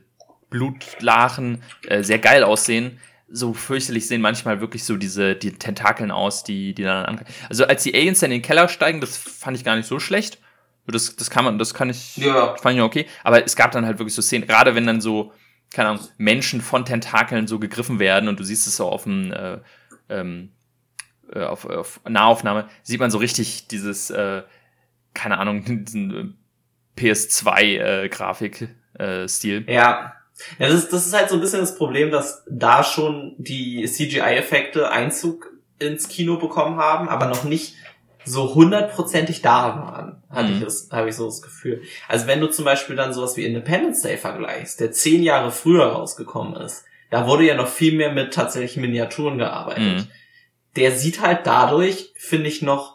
[0.50, 3.00] Blutlachen äh, sehr geil aussehen.
[3.30, 7.22] So fürchterlich sehen manchmal wirklich so diese die Tentakeln aus, die die dann an.
[7.50, 10.00] Also als die Aliens dann in den Keller steigen, das fand ich gar nicht so
[10.00, 10.40] schlecht.
[10.86, 12.56] Das, das kann man, das kann ich, Ja.
[12.58, 13.06] fand ich okay.
[13.24, 15.32] Aber es gab dann halt wirklich so Szenen, gerade wenn dann so,
[15.74, 19.32] keine Ahnung, Menschen von Tentakeln so gegriffen werden und du siehst es so auf dem,
[19.32, 19.60] äh,
[20.10, 20.52] ähm,
[21.32, 24.44] äh, auf, auf Nahaufnahme, sieht man so richtig dieses, äh,
[25.14, 26.38] keine Ahnung, diesen
[26.98, 29.66] PS2-Grafik-Stil.
[29.70, 30.14] Ja.
[30.60, 33.86] Ja, das ist, das ist halt so ein bisschen das Problem, dass da schon die
[33.86, 37.76] CGI-Effekte Einzug ins Kino bekommen haben, aber noch nicht
[38.26, 40.58] so hundertprozentig da waren, hatte Mhm.
[40.58, 41.82] ich das, habe ich so das Gefühl.
[42.08, 45.86] Also wenn du zum Beispiel dann sowas wie Independence Day vergleichst, der zehn Jahre früher
[45.88, 49.84] rausgekommen ist, da wurde ja noch viel mehr mit tatsächlich Miniaturen gearbeitet.
[49.84, 50.08] Mhm.
[50.78, 52.93] Der sieht halt dadurch, finde ich, noch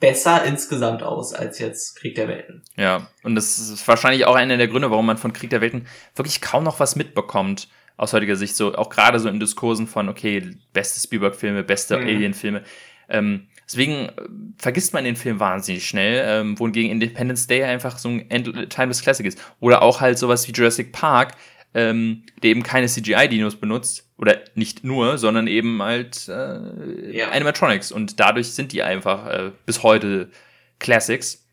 [0.00, 2.62] besser insgesamt aus als jetzt Krieg der Welten.
[2.76, 5.86] Ja, und das ist wahrscheinlich auch einer der Gründe, warum man von Krieg der Welten
[6.14, 8.56] wirklich kaum noch was mitbekommt aus heutiger Sicht.
[8.56, 12.06] So auch gerade so in Diskursen von okay, beste Spielberg-Filme, beste Mhm.
[12.06, 12.62] Alien-Filme.
[13.08, 14.12] Ähm, deswegen äh,
[14.58, 19.02] vergisst man den Film wahnsinnig schnell, ähm, wohingegen Independence Day einfach so ein End Timeless
[19.02, 19.40] Classic ist.
[19.60, 21.32] Oder auch halt sowas wie Jurassic Park,
[21.74, 24.03] ähm, der eben keine CGI-Dinos benutzt.
[24.16, 27.30] Oder nicht nur, sondern eben halt äh, Ja.
[27.30, 27.90] Animatronics.
[27.92, 30.30] Und dadurch sind die einfach äh, bis heute
[30.78, 31.44] Classics.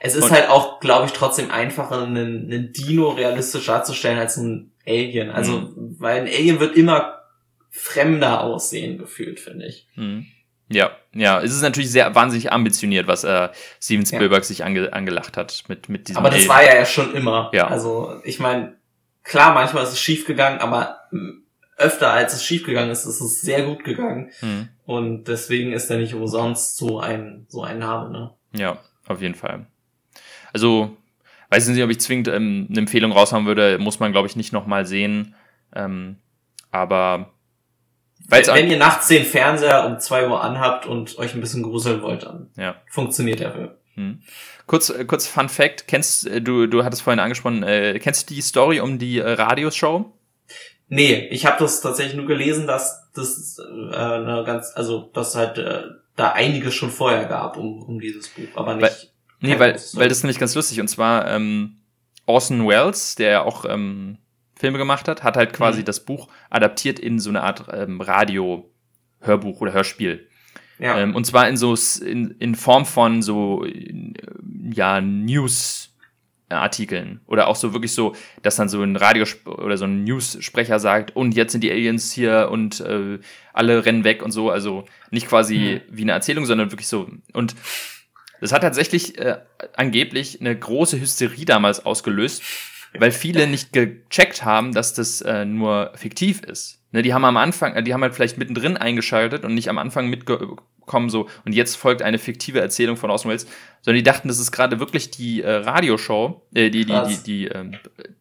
[0.00, 4.36] Es ist Und- halt auch, glaube ich, trotzdem einfacher, einen, einen Dino realistisch darzustellen als
[4.36, 5.30] ein Alien.
[5.30, 5.96] Also, Mhm.
[5.98, 7.18] weil ein Alien wird immer
[7.70, 9.86] fremder aussehen, gefühlt, finde ich.
[9.94, 10.26] Mhm.
[10.70, 13.48] Ja, ja, es ist natürlich sehr wahnsinnig ambitioniert, was äh,
[13.82, 14.16] Steven Ja.
[14.16, 16.48] Spielberg sich ange angelacht hat mit, mit diesem Aber das Alien.
[16.50, 17.50] war ja, ja schon immer.
[17.54, 17.68] Ja.
[17.68, 18.76] Also, ich meine,
[19.24, 20.98] klar, manchmal ist es schief gegangen, aber
[21.78, 24.30] öfter als es schief gegangen ist, ist es sehr gut gegangen.
[24.42, 24.68] Mhm.
[24.84, 28.34] Und deswegen ist er nicht umsonst so ein, so ein Name, ne?
[28.52, 29.66] Ja, auf jeden Fall.
[30.52, 30.96] Also,
[31.50, 34.36] weiß ich nicht, ob ich zwingend ähm, eine Empfehlung raushauen würde, muss man, glaube ich,
[34.36, 35.34] nicht nochmal sehen.
[35.74, 36.16] Ähm,
[36.70, 37.32] aber
[38.28, 41.62] weil es Wenn ihr nachts den Fernseher um zwei Uhr anhabt und euch ein bisschen
[41.62, 42.74] gruseln wollt, dann ja.
[42.90, 43.70] funktioniert der Film.
[43.94, 44.22] Hm.
[44.66, 48.34] Kurz, äh, kurz Fun Fact, kennst äh, du, du hattest vorhin angesprochen, äh, kennst du
[48.34, 50.12] die Story um die äh, Radioshow?
[50.88, 55.58] Nee, ich habe das tatsächlich nur gelesen, dass das äh, eine ganz, also dass halt
[55.58, 55.82] äh,
[56.16, 59.12] da einiges schon vorher gab um, um dieses Buch, aber nicht.
[59.40, 60.80] Nee, kein weil, weil das ist nämlich ganz lustig.
[60.80, 61.76] Und zwar, ähm,
[62.26, 64.18] Orson Welles, der ja auch ähm,
[64.56, 65.84] Filme gemacht hat, hat halt quasi Mhm.
[65.84, 70.28] das Buch adaptiert in so eine Art ähm, Radio-Hörbuch oder Hörspiel.
[70.78, 70.98] Ja.
[70.98, 71.74] Ähm, und zwar in so
[72.04, 73.64] in, in Form von so
[74.72, 75.00] ja
[76.50, 80.78] News-Artikeln oder auch so wirklich so, dass dann so ein Radio oder so ein News-Sprecher
[80.78, 83.18] sagt, und jetzt sind die Aliens hier und äh,
[83.52, 84.50] alle rennen weg und so.
[84.50, 87.08] Also nicht quasi wie eine Erzählung, sondern wirklich so.
[87.32, 87.54] Und
[88.40, 89.38] das hat tatsächlich äh,
[89.74, 92.42] angeblich eine große Hysterie damals ausgelöst,
[92.98, 96.80] weil viele nicht gecheckt haben, dass das äh, nur fiktiv ist.
[96.92, 99.78] Ne, die haben am Anfang, äh, die haben halt vielleicht mittendrin eingeschaltet und nicht am
[99.78, 100.08] Anfang
[100.88, 103.46] mitgekommen so und jetzt folgt eine fiktive Erzählung von Orson Welles,
[103.82, 107.46] sondern die dachten, das ist gerade wirklich die äh, Radioshow, äh, die die die die
[107.48, 107.76] ähm,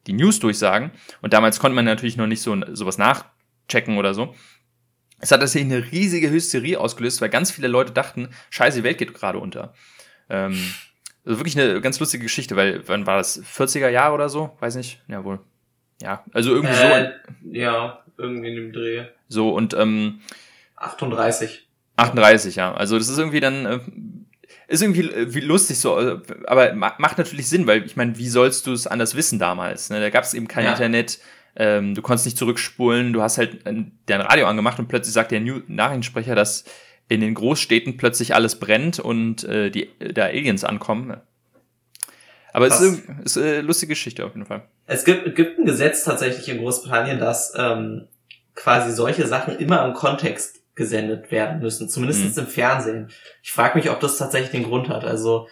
[0.06, 0.92] die News durchsagen
[1.22, 4.36] und damals konnte man natürlich noch nicht so sowas nachchecken oder so.
[5.20, 9.00] Es hat tatsächlich eine riesige Hysterie ausgelöst, weil ganz viele Leute dachten, scheiße, die Welt
[9.00, 9.74] geht gerade unter.
[10.30, 10.56] Ähm,
[11.26, 13.44] also wirklich eine ganz lustige Geschichte, weil wann war das?
[13.44, 14.56] 40er Jahre oder so?
[14.60, 15.02] Weiß nicht.
[15.08, 15.40] Ja, wohl.
[16.00, 17.14] Ja, also irgendwie äh,
[17.52, 19.06] ja, irgendwie in dem Dreh.
[19.28, 19.50] so.
[19.50, 20.22] So und ähm,
[20.76, 21.67] 38.
[21.98, 22.74] 38, ja.
[22.74, 23.80] Also das ist irgendwie dann, äh,
[24.68, 28.18] ist irgendwie äh, wie lustig so, äh, aber ma macht natürlich Sinn, weil ich meine,
[28.18, 29.90] wie sollst du es anders wissen damals?
[29.90, 30.00] Ne?
[30.00, 30.72] Da gab es eben kein Ja.
[30.72, 31.20] Internet,
[31.56, 35.40] ähm, du konntest nicht zurückspulen, du hast halt dein Radio angemacht und plötzlich sagt der
[35.40, 36.64] New Nachrichtensprecher, dass
[37.10, 41.18] in den Großstädten plötzlich alles brennt und äh, die da Aliens ankommen.
[42.54, 42.82] Aber es Krass.
[42.84, 44.64] ist, irgendwie- ist äh, lustige Geschichte auf jeden Fall.
[44.86, 48.08] Es gibt, gibt ein Gesetz tatsächlich in Großbritannien, dass ähm,
[48.56, 52.44] quasi solche Sachen immer im Kontext gesendet werden müssen, zumindest Mhm.
[52.44, 53.10] im Fernsehen.
[53.44, 55.04] Ich frage mich, ob das tatsächlich den Grund hat.
[55.04, 55.48] Also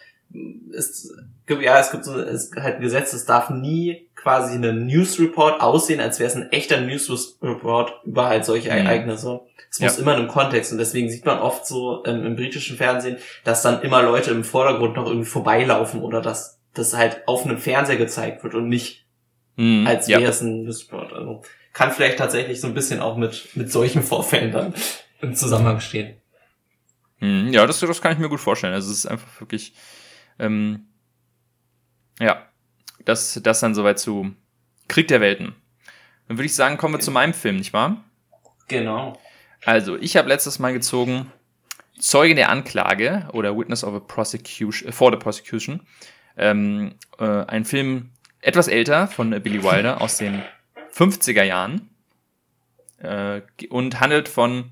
[0.76, 1.14] es
[1.46, 5.20] gibt ja, es gibt so es halt ein Gesetz, es darf nie quasi ein News
[5.20, 8.78] Report aussehen, als wäre es ein echter News Report über halt solche Mhm.
[8.78, 9.42] Ereignisse.
[9.70, 9.86] Es Ja.
[9.88, 13.18] muss immer in einem Kontext und deswegen sieht man oft so ähm, im britischen Fernsehen,
[13.44, 17.58] dass dann immer Leute im Vordergrund noch irgendwie vorbeilaufen oder dass das halt auf einem
[17.58, 19.06] Fernseher gezeigt wird und nicht
[19.58, 20.20] Mhm, als ja.
[20.20, 21.14] wäre es ein Newsport.
[21.14, 24.74] Also kann vielleicht tatsächlich so ein bisschen auch mit, mit solchen Vorfällen dann
[25.22, 26.18] im Zusammenhang stehen.
[27.20, 28.74] Mhm, Ja, das, das kann ich mir gut vorstellen.
[28.74, 29.74] Also es ist einfach wirklich,
[30.40, 30.88] ähm,
[32.20, 32.48] ja,
[33.04, 34.34] das, das dann soweit zu
[34.88, 35.56] Krieg der Welten.
[36.28, 38.04] Dann würde ich sagen, kommen wir zu meinem Film, nicht wahr?
[38.68, 39.20] Genau.
[39.64, 41.32] Also, ich habe letztes Mal gezogen
[42.00, 45.82] Zeuge der Anklage oder Witness of a Prosecution, äh, for the Prosecution.
[46.38, 48.10] Ähm, äh, ein Film
[48.42, 50.44] etwas älter von äh, Billy Wilder aus den
[50.94, 51.90] 50er Jahren
[52.98, 54.72] äh, und handelt von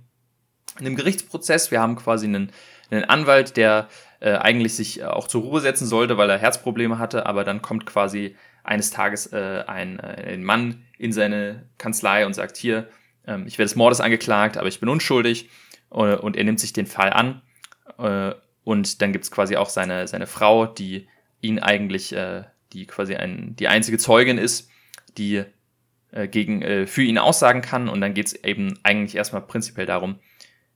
[0.79, 1.71] einem Gerichtsprozess.
[1.71, 2.51] Wir haben quasi einen,
[2.89, 3.87] einen Anwalt, der
[4.19, 7.61] äh, eigentlich sich äh, auch zur Ruhe setzen sollte, weil er Herzprobleme hatte, aber dann
[7.61, 12.87] kommt quasi eines Tages äh, ein, äh, ein Mann in seine Kanzlei und sagt, hier,
[13.27, 15.49] ähm, ich werde des Mordes angeklagt, aber ich bin unschuldig
[15.91, 17.41] äh, und er nimmt sich den Fall an
[17.97, 21.07] äh, und dann gibt's quasi auch seine, seine Frau, die
[21.41, 24.69] ihn eigentlich, äh, die quasi ein, die einzige Zeugin ist,
[25.17, 25.43] die
[26.29, 30.19] gegen, äh, für ihn aussagen kann und dann geht's eben eigentlich erstmal prinzipiell darum,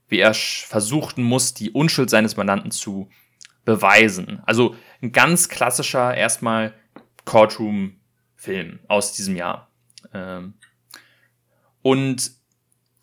[0.07, 3.09] wie er versuchen muss, die Unschuld seines Mandanten zu
[3.65, 4.41] beweisen.
[4.45, 6.73] Also ein ganz klassischer erstmal
[7.25, 9.69] Courtroom-Film aus diesem Jahr.
[10.13, 10.53] Ähm,
[11.81, 12.31] und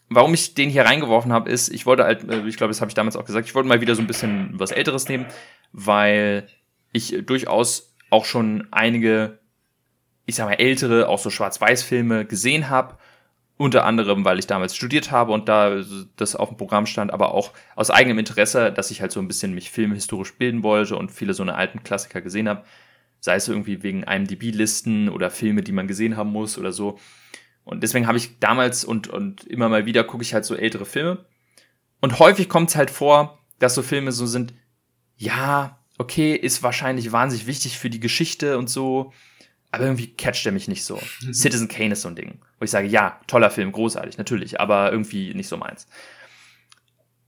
[0.08, 2.88] warum ich den hier reingeworfen habe, ist, ich wollte halt, äh, ich glaube, das habe
[2.90, 5.26] ich damals auch gesagt, ich wollte mal wieder so ein bisschen was Älteres nehmen,
[5.72, 6.46] weil
[6.92, 9.38] ich äh, durchaus auch schon einige,
[10.26, 12.96] ich sag mal, ältere, auch so Schwarz-Weiß-Filme gesehen habe.
[13.56, 15.80] Unter anderem, weil ich damals studiert habe und da
[16.16, 19.28] das auf dem Programm stand, aber auch aus eigenem Interesse, dass ich halt so ein
[19.28, 22.64] bisschen mich filmhistorisch bilden wollte und viele so eine alten Klassiker gesehen habe.
[23.20, 26.98] Sei es irgendwie wegen IMDb-Listen oder Filme, die man gesehen haben muss oder so.
[27.64, 30.84] Und deswegen habe ich damals und, und immer mal wieder gucke ich halt so ältere
[30.84, 31.24] Filme.
[32.00, 34.52] Und häufig kommt es halt vor, dass so Filme so sind,
[35.16, 39.12] ja, okay, ist wahrscheinlich wahnsinnig wichtig für die Geschichte und so,
[39.74, 41.00] aber irgendwie catcht er mich nicht so.
[41.32, 44.92] Citizen Kane ist so ein Ding, wo ich sage, ja, toller Film, großartig, natürlich, aber
[44.92, 45.86] irgendwie nicht so meins.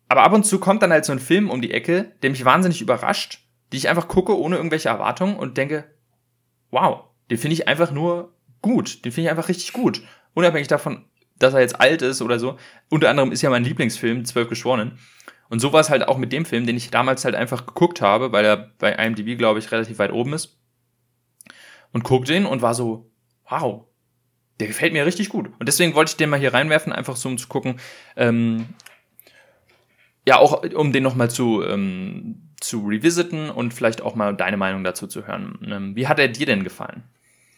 [0.09, 2.45] Aber ab und zu kommt dann halt so ein Film um die Ecke, der mich
[2.45, 3.41] wahnsinnig überrascht,
[3.73, 5.85] die ich einfach gucke ohne irgendwelche Erwartungen und denke,
[6.71, 8.33] wow, den finde ich einfach nur
[8.63, 10.03] gut, den finde ich einfach richtig gut.
[10.35, 11.05] Unabhängig davon,
[11.39, 12.59] dass er jetzt alt ist oder so.
[12.89, 14.99] Unter anderem ist ja mein Lieblingsfilm, Zwölf Geschworenen.
[15.49, 18.01] Und so war es halt auch mit dem Film, den ich damals halt einfach geguckt
[18.01, 20.56] habe, weil er bei IMDb, glaube ich, relativ weit oben ist.
[21.97, 23.11] Und guckte den und war so,
[23.49, 23.85] wow,
[24.61, 25.47] der gefällt mir richtig gut.
[25.59, 27.81] Und deswegen wollte ich den mal hier reinwerfen, einfach so um zu gucken,
[28.17, 28.67] ähm,
[30.27, 34.85] ja, auch um den nochmal zu, ähm, zu revisiten und vielleicht auch mal deine Meinung
[34.85, 35.59] dazu zu hören.
[35.67, 37.03] Ähm, wie hat er dir denn gefallen?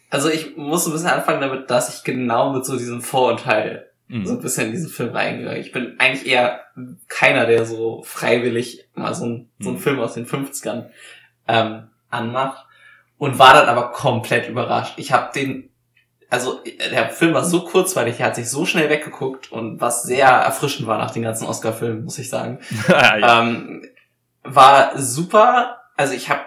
[0.09, 4.25] Also ich muss ein bisschen anfangen damit, dass ich genau mit so diesem Vorurteil Mhm.
[4.25, 5.59] so ein bisschen in diesen Film reingegangen.
[5.59, 6.61] Ich bin eigentlich eher
[7.09, 9.81] keiner, der so freiwillig mal so, ein, so einen Mhm.
[9.81, 10.85] Film aus den 50ern
[11.49, 12.65] ähm, anmacht.
[13.19, 14.93] Und war dann aber komplett überrascht.
[14.97, 15.69] Ich habe den,
[16.29, 16.61] also
[16.91, 20.87] der Film war so kurzweilig, er hat sich so schnell weggeguckt und was sehr erfrischend
[20.87, 22.59] war nach den ganzen Oscar-Filmen, muss ich sagen.
[22.87, 23.41] ja.
[23.41, 23.85] ähm,
[24.43, 25.81] war super.
[25.95, 26.41] Also ich habe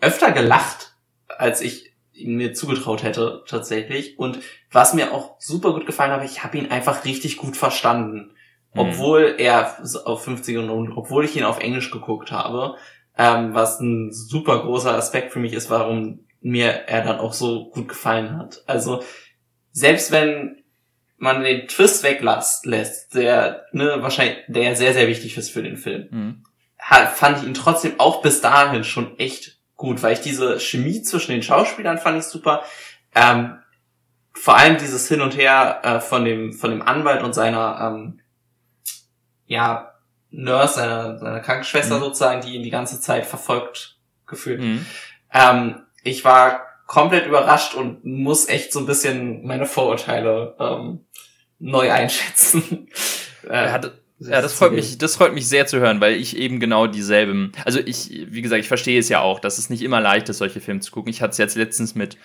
[0.00, 0.96] öfter gelacht,
[1.38, 4.18] als ich ihn mir zugetraut hätte tatsächlich.
[4.18, 4.40] Und
[4.72, 8.32] was mir auch super gut gefallen hat, ich habe ihn einfach richtig gut verstanden.
[8.74, 8.80] Mhm.
[8.80, 12.74] Obwohl er auf 50 und obwohl ich ihn auf Englisch geguckt habe,
[13.16, 17.70] ähm, was ein super großer Aspekt für mich ist, warum mir er dann auch so
[17.70, 18.62] gut gefallen hat.
[18.66, 19.02] Also
[19.72, 20.62] selbst wenn
[21.18, 25.76] man den Twist weglässt, lässt, der ne, wahrscheinlich der sehr sehr wichtig ist für den
[25.76, 26.42] Film, mhm.
[27.14, 31.32] fand ich ihn trotzdem auch bis dahin schon echt gut, weil ich diese Chemie zwischen
[31.32, 32.62] den Schauspielern fand ich super.
[33.14, 33.58] Ähm,
[34.34, 38.20] vor allem dieses Hin und Her äh, von dem von dem Anwalt und seiner ähm,
[39.46, 39.95] ja
[40.30, 42.00] Nurse, seiner, seiner Krankenschwester mhm.
[42.00, 44.60] sozusagen, die ihn die ganze Zeit verfolgt gefühlt.
[44.60, 44.86] Mhm.
[45.32, 51.06] Ähm, ich war komplett überrascht und muss echt so ein bisschen meine Vorurteile ähm,
[51.58, 52.88] neu einschätzen.
[53.48, 56.58] er hatte ja, das freut mich, das freut mich sehr zu hören, weil ich eben
[56.58, 60.00] genau dieselben, also ich, wie gesagt, ich verstehe es ja auch, dass es nicht immer
[60.00, 61.10] leicht ist, solche Filme zu gucken.
[61.10, 62.16] Ich hatte es jetzt letztens mit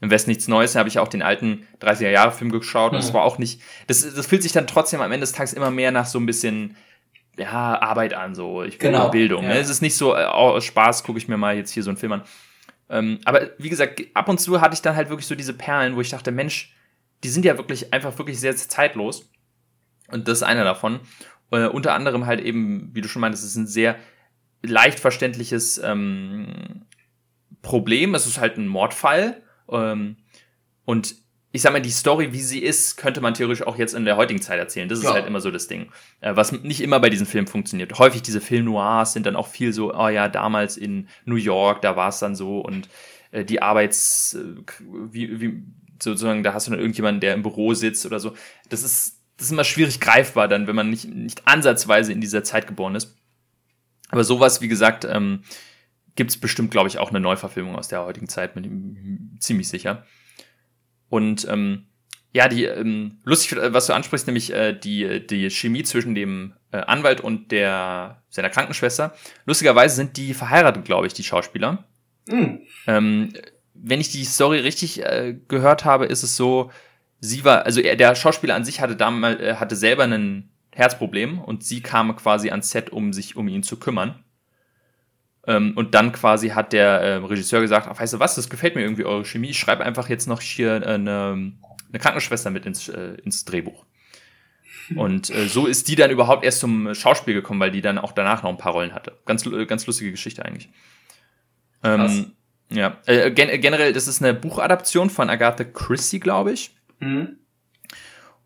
[0.00, 2.98] im West nichts Neues, da habe ich auch den alten 30er Jahre Film geschaut und
[2.98, 5.70] es war auch nicht, das, das fühlt sich dann trotzdem am Ende des Tages immer
[5.70, 6.76] mehr nach so ein bisschen,
[7.38, 9.44] ja, Arbeit an, so, ich bin genau, Bildung.
[9.44, 9.50] Ja.
[9.50, 9.58] Ne?
[9.58, 12.12] Es ist nicht so, oh, Spaß, gucke ich mir mal jetzt hier so einen Film
[12.12, 12.22] an.
[12.90, 15.96] Ähm, aber wie gesagt, ab und zu hatte ich dann halt wirklich so diese Perlen,
[15.96, 16.74] wo ich dachte, Mensch,
[17.22, 19.30] die sind ja wirklich einfach wirklich sehr, sehr zeitlos.
[20.10, 21.00] Und das ist einer davon.
[21.50, 23.96] Äh, unter anderem halt eben, wie du schon meintest, es ist ein sehr
[24.62, 26.86] leicht verständliches ähm,
[27.62, 28.14] Problem.
[28.14, 29.42] Es ist halt ein Mordfall.
[29.70, 30.16] Ähm,
[30.84, 31.14] und
[31.50, 34.16] ich sag mal, die Story, wie sie ist, könnte man theoretisch auch jetzt in der
[34.16, 34.88] heutigen Zeit erzählen.
[34.88, 35.14] Das ist ja.
[35.14, 35.90] halt immer so das Ding.
[36.20, 37.98] Äh, was nicht immer bei diesen Filmen funktioniert.
[37.98, 41.96] Häufig diese Film-Noirs sind dann auch viel so, oh ja, damals in New York, da
[41.96, 42.88] war es dann so und
[43.30, 44.62] äh, die Arbeits, äh,
[45.10, 45.62] wie, wie,
[46.02, 48.34] sozusagen, da hast du dann irgendjemanden, der im Büro sitzt oder so.
[48.68, 52.44] Das ist, das ist immer schwierig greifbar dann, wenn man nicht, nicht ansatzweise in dieser
[52.44, 53.16] Zeit geboren ist.
[54.10, 55.42] Aber sowas, wie gesagt, ähm,
[56.14, 59.68] gibt es bestimmt, glaube ich, auch eine Neuverfilmung aus der heutigen Zeit, mit ihm ziemlich
[59.68, 60.04] sicher.
[61.08, 61.86] Und ähm,
[62.32, 66.78] ja, die ähm, lustig, was du ansprichst, nämlich äh, die, die Chemie zwischen dem äh,
[66.78, 69.14] Anwalt und der seiner Krankenschwester.
[69.46, 71.84] Lustigerweise sind die verheiratet, glaube ich, die Schauspieler.
[72.28, 72.60] Mhm.
[72.86, 73.32] Ähm,
[73.74, 76.70] wenn ich die Story richtig äh, gehört habe, ist es so,
[77.20, 81.40] sie war, also er, der Schauspieler an sich hatte damals, äh, hatte selber ein Herzproblem
[81.40, 84.22] und sie kam quasi ans Set, um sich um ihn zu kümmern.
[85.48, 88.76] Ähm, und dann quasi hat der äh, Regisseur gesagt, ach, weißt du was, das gefällt
[88.76, 91.52] mir irgendwie eure Chemie, ich schreibe einfach jetzt noch hier äh, eine,
[91.88, 93.86] eine Krankenschwester mit ins, äh, ins Drehbuch.
[94.94, 98.12] Und äh, so ist die dann überhaupt erst zum Schauspiel gekommen, weil die dann auch
[98.12, 99.16] danach noch ein paar Rollen hatte.
[99.24, 100.68] Ganz, äh, ganz lustige Geschichte eigentlich.
[101.82, 102.32] Ähm,
[102.70, 106.74] ja, äh, gen generell, das ist eine Buchadaption von Agatha Christie, glaube ich.
[107.00, 107.38] Mhm.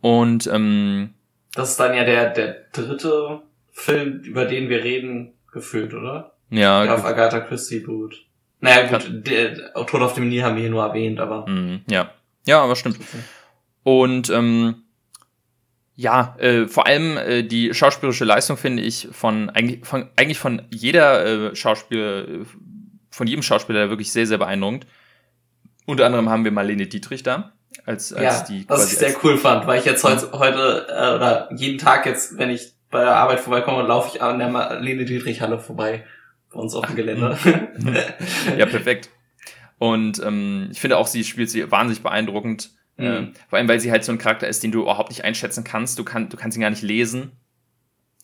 [0.00, 1.14] Und ähm,
[1.54, 3.42] das ist dann ja der, der dritte
[3.72, 6.31] Film, über den wir reden, gefühlt, oder?
[6.52, 6.84] Ja.
[6.84, 8.14] Der auf Agatha Christie beruht.
[8.60, 11.48] Naja, gut, der, Tod auf dem Nil haben wir hier nur erwähnt, aber.
[11.48, 12.12] Mhm, ja.
[12.46, 12.98] Ja, aber stimmt.
[13.82, 14.82] Und ähm,
[15.96, 20.62] ja, äh, vor allem äh, die schauspielerische Leistung finde ich von eigentlich von eigentlich von
[20.70, 22.44] jeder äh, Schauspieler, äh,
[23.10, 24.86] von jedem Schauspieler wirklich sehr, sehr beeindruckend.
[25.86, 27.52] Unter anderem haben wir Marlene Dietrich da
[27.86, 28.68] als, als ja, die.
[28.68, 32.38] Was ich sehr cool fand, weil ich jetzt heute, heute äh, oder jeden Tag jetzt,
[32.38, 36.04] wenn ich bei der Arbeit vorbeikomme, laufe ich an der Marlene Dietrich Halle vorbei
[36.52, 37.38] bei uns auf dem Gelände.
[38.58, 39.10] ja, perfekt.
[39.78, 42.70] Und ähm, ich finde auch, sie spielt sie wahnsinnig beeindruckend.
[42.96, 43.04] Mhm.
[43.04, 45.64] Äh, vor allem, weil sie halt so ein Charakter ist, den du überhaupt nicht einschätzen
[45.64, 45.98] kannst.
[45.98, 47.32] Du, kann, du kannst ihn gar nicht lesen.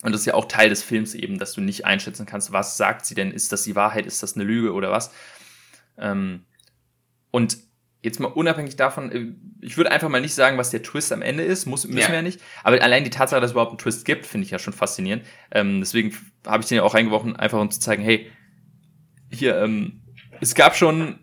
[0.03, 2.77] Und das ist ja auch Teil des Films eben, dass du nicht einschätzen kannst, was
[2.77, 3.33] sagt sie denn?
[3.33, 4.07] Ist das die Wahrheit?
[4.07, 5.13] Ist das eine Lüge oder was?
[5.97, 6.45] Ähm,
[7.33, 7.59] und
[8.03, 11.23] jetzt mal unabhängig davon, äh, ich würde einfach mal nicht sagen, was der Twist am
[11.23, 12.09] Ende ist, muss, müssen ja.
[12.09, 12.41] wir ja nicht.
[12.63, 15.25] Aber allein die Tatsache, dass es überhaupt einen Twist gibt, finde ich ja schon faszinierend.
[15.51, 18.31] Ähm, deswegen habe ich den ja auch reingeworfen, einfach um zu zeigen, hey,
[19.31, 20.03] hier, ähm,
[20.41, 21.19] es gab schon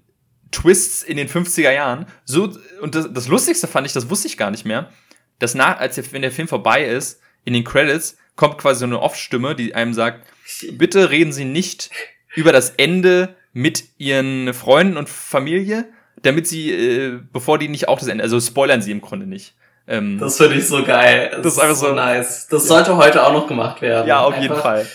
[0.51, 2.05] Twists in den 50er Jahren.
[2.25, 4.91] So, und das, das Lustigste fand ich, das wusste ich gar nicht mehr,
[5.39, 8.85] dass nach, als der, wenn der Film vorbei ist, in den Credits kommt quasi so
[8.85, 10.27] eine Off-Stimme, die einem sagt,
[10.73, 11.89] bitte reden Sie nicht
[12.35, 15.87] über das Ende mit Ihren Freunden und Familie,
[16.25, 19.55] damit sie, äh, bevor die nicht auch das Ende, also spoilern sie im Grunde nicht.
[19.87, 21.29] Ähm, das finde ich so geil.
[21.31, 22.47] Das, das ist einfach so, nice.
[22.49, 22.67] Das ja.
[22.69, 24.07] sollte heute auch noch gemacht werden.
[24.07, 24.87] Ja, auf einfach, jeden Fall.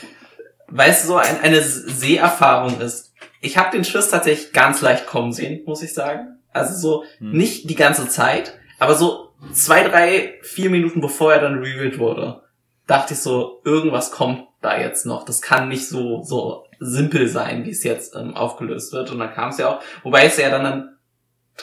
[0.69, 3.13] Weißt du, so ein, eine Seherfahrung ist.
[3.41, 6.39] Ich habe den Twist tatsächlich ganz leicht kommen sehen, muss ich sagen.
[6.53, 7.31] Also so hm.
[7.33, 12.43] nicht die ganze Zeit, aber so zwei, drei, vier Minuten bevor er dann revealed wurde,
[12.87, 15.25] dachte ich so, irgendwas kommt da jetzt noch.
[15.25, 19.11] Das kann nicht so so simpel sein, wie es jetzt ähm, aufgelöst wird.
[19.11, 20.90] Und dann kam es ja auch, wobei es ja dann, dann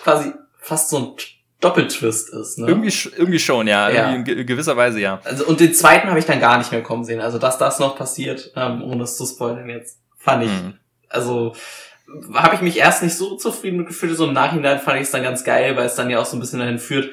[0.04, 1.16] quasi fast so ein
[1.60, 2.60] Doppeltwist ist.
[2.60, 2.68] Ne?
[2.68, 3.90] Irgendwie, irgendwie schon, ja.
[3.90, 4.12] ja.
[4.12, 5.20] Irgendwie in gewisser Weise, ja.
[5.24, 7.20] Also, und den zweiten habe ich dann gar nicht mehr kommen sehen.
[7.20, 10.74] Also, dass das noch passiert, ähm, ohne es zu spoilern jetzt, fand ich, mhm.
[11.10, 11.56] also
[12.34, 15.24] habe ich mich erst nicht so zufrieden gefühlt, so im Nachhinein fand ich es dann
[15.24, 17.10] ganz geil, weil es dann ja auch so ein bisschen dahin führt,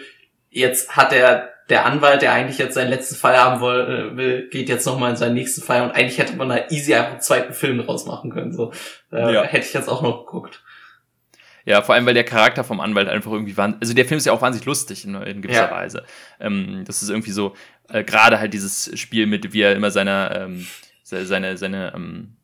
[0.51, 4.68] jetzt hat er der Anwalt, der eigentlich jetzt seinen letzten Fall haben äh, will, geht
[4.68, 7.55] jetzt nochmal in seinen nächsten Fall und eigentlich hätte man da easy einfach einen zweiten
[7.55, 8.53] Film draus machen können.
[8.53, 8.72] So
[9.12, 9.43] äh, ja.
[9.43, 10.62] hätte ich jetzt auch noch geguckt.
[11.67, 13.77] Ja, vor allem, weil der Charakter vom Anwalt einfach irgendwie war.
[13.81, 15.71] Also der Film ist ja auch wahnsinnig lustig in, in gewisser ja.
[15.71, 16.05] Weise.
[16.39, 17.55] Ähm, das ist irgendwie so,
[17.89, 20.67] äh, gerade halt dieses Spiel mit, wie er immer seine, ähm,
[21.03, 22.37] seine, seine, ähm,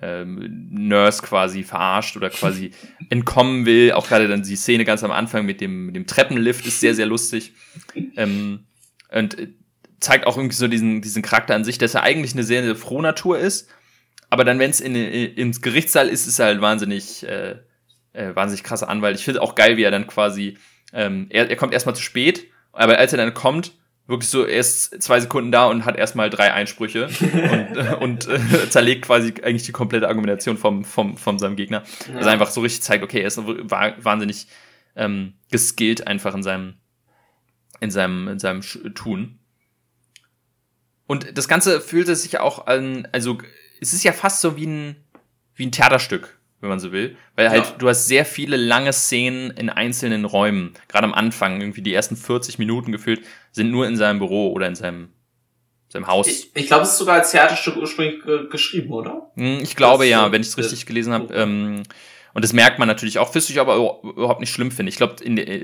[0.00, 2.72] ähm, Nurse quasi verarscht oder quasi
[3.10, 3.92] entkommen will.
[3.92, 6.94] Auch gerade dann die Szene ganz am Anfang mit dem, mit dem Treppenlift ist sehr,
[6.94, 7.52] sehr lustig.
[8.16, 8.66] Ähm,
[9.10, 9.36] und
[10.00, 12.76] zeigt auch irgendwie so diesen, diesen Charakter an sich, dass er eigentlich eine sehr, sehr
[12.76, 13.68] frohe Natur ist.
[14.30, 17.56] Aber dann, wenn es in, in, ins Gerichtssaal ist, ist er halt wahnsinnig, äh,
[18.14, 19.18] äh, wahnsinnig krasser Anwalt.
[19.18, 20.56] Ich finde auch geil, wie er dann quasi,
[20.92, 23.72] ähm, er, er kommt erstmal zu spät, aber als er dann kommt,
[24.06, 27.06] wirklich so erst zwei Sekunden da und hat erstmal drei Einsprüche
[28.00, 31.84] und, und äh, zerlegt quasi eigentlich die komplette Argumentation vom, vom, von seinem Gegner.
[32.08, 32.18] Ja.
[32.18, 34.46] Also einfach so richtig zeigt, okay, er ist wahnsinnig
[34.96, 36.74] ähm, geskillt einfach in seinem,
[37.80, 38.60] in seinem, in seinem
[38.94, 39.38] Tun.
[41.06, 43.38] Und das Ganze fühlt sich auch an, also
[43.80, 44.96] es ist ja fast so wie ein,
[45.54, 47.16] wie ein Theaterstück wenn man so will.
[47.36, 47.74] Weil halt, ja.
[47.78, 50.72] du hast sehr viele lange Szenen in einzelnen Räumen.
[50.88, 53.20] Gerade am Anfang, irgendwie die ersten 40 Minuten gefühlt,
[53.52, 55.10] sind nur in seinem Büro oder in seinem,
[55.88, 56.26] seinem Haus.
[56.26, 59.30] Ich, ich glaube, es ist sogar als Theaterstück ursprünglich äh, geschrieben, oder?
[59.36, 61.32] Hm, ich glaube das, ja, wenn ich es richtig gelesen habe.
[61.34, 61.82] Ähm,
[62.32, 64.90] und das merkt man natürlich auch, was ich aber überhaupt nicht schlimm finde.
[64.90, 65.16] Ich glaube,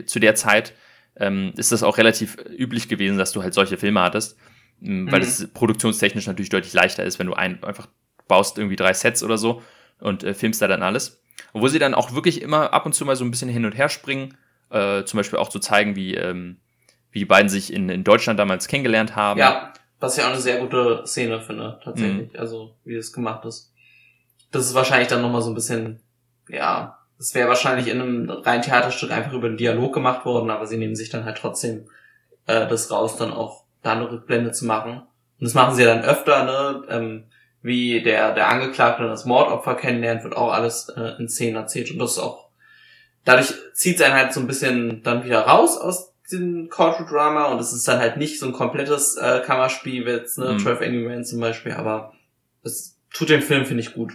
[0.07, 0.74] zu der Zeit
[1.16, 4.36] ähm, ist das auch relativ üblich gewesen, dass du halt solche Filme hattest.
[4.82, 7.88] Ähm, weil es produktionstechnisch natürlich deutlich leichter ist, wenn du ein, einfach
[8.28, 9.62] baust irgendwie drei Sets oder so
[10.01, 11.22] und äh, filmst da dann alles.
[11.53, 13.72] wo sie dann auch wirklich immer ab und zu mal so ein bisschen hin und
[13.72, 14.36] her springen,
[14.70, 16.59] äh, zum Beispiel auch zu zeigen, wie, ähm,
[17.11, 19.40] wie die beiden sich in, in Deutschland damals kennengelernt haben.
[19.40, 22.32] Ja, was ich auch eine sehr gute Szene finde, tatsächlich.
[22.32, 22.38] Mhm.
[22.38, 23.72] Also, wie das gemacht ist.
[24.51, 26.01] Das ist wahrscheinlich dann nochmal so ein bisschen,
[26.48, 30.66] ja, das wäre wahrscheinlich in einem reinen Theaterstück einfach über den Dialog gemacht worden, aber
[30.66, 31.88] sie nehmen sich dann halt trotzdem
[32.46, 35.03] äh, das raus, dann auch da eine Rückblende zu machen.
[35.38, 36.82] Und das machen sie ja dann öfter, ne?
[36.88, 37.24] Ähm,
[37.62, 41.90] wie der, der Angeklagte das Mordopfer kennenlernt, wird auch alles äh, in Szenen erzählt.
[41.90, 42.48] Und das ist auch,
[43.24, 47.44] dadurch zieht es einen halt so ein bisschen dann wieder raus aus diesem Cultural Drama
[47.46, 50.58] und es ist dann halt nicht so ein komplettes äh, Kammerspiel wie jetzt, ne, mhm.
[50.61, 52.12] 12 Angry Men zum Beispiel, aber
[52.62, 54.12] es tut den Film, finde ich, gut.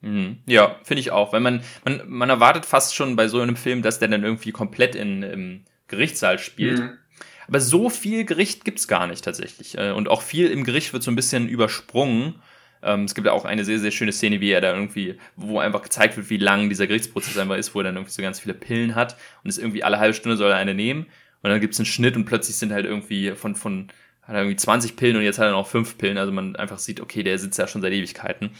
[0.00, 0.38] Mhm.
[0.46, 3.82] Ja, finde ich auch, weil man, man, man erwartet fast schon bei so einem Film,
[3.82, 6.80] dass der dann irgendwie komplett in, im Gerichtssaal spielt.
[6.80, 6.98] Mhm.
[7.46, 9.78] Aber so viel Gericht gibt's gar nicht tatsächlich.
[9.78, 12.36] Äh, und auch viel im Gericht wird so ein bisschen übersprungen.
[12.84, 15.58] Ähm, es gibt ja auch eine sehr, sehr schöne Szene, wie er da irgendwie, wo
[15.58, 18.40] einfach gezeigt wird, wie lang dieser Gerichtsprozess einfach ist, wo er dann irgendwie so ganz
[18.40, 21.06] viele Pillen hat und es irgendwie alle halbe Stunde soll er eine nehmen
[21.42, 23.88] und dann gibt es einen Schnitt und plötzlich sind halt irgendwie von, von,
[24.22, 26.78] hat er irgendwie 20 Pillen und jetzt hat er noch 5 Pillen, also man einfach
[26.78, 28.50] sieht, okay, der sitzt ja schon seit Ewigkeiten.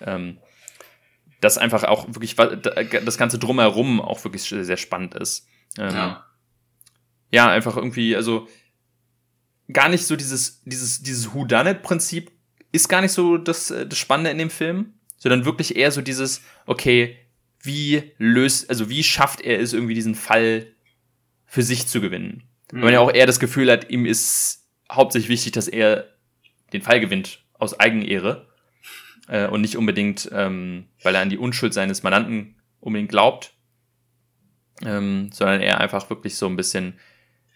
[0.00, 0.38] Ähm,
[1.40, 5.46] das einfach auch wirklich, das Ganze drumherum auch wirklich sehr spannend ist.
[5.78, 6.26] Ähm, ja.
[7.30, 8.48] ja, einfach irgendwie, also
[9.72, 12.32] gar nicht so dieses, dieses, dieses Whodunit-Prinzip
[12.76, 16.00] ist gar nicht so das, äh, das Spannende in dem Film, sondern wirklich eher so
[16.02, 17.16] dieses, okay,
[17.60, 20.68] wie löst, also wie schafft er es irgendwie diesen Fall
[21.44, 22.44] für sich zu gewinnen?
[22.70, 22.76] Mhm.
[22.76, 26.06] Weil man ja auch eher das Gefühl hat, ihm ist hauptsächlich wichtig, dass er
[26.72, 28.48] den Fall gewinnt aus Eigenehre
[29.28, 33.52] äh, und nicht unbedingt, ähm, weil er an die Unschuld seines Mandanten unbedingt glaubt,
[34.84, 36.98] ähm, sondern er einfach wirklich so ein bisschen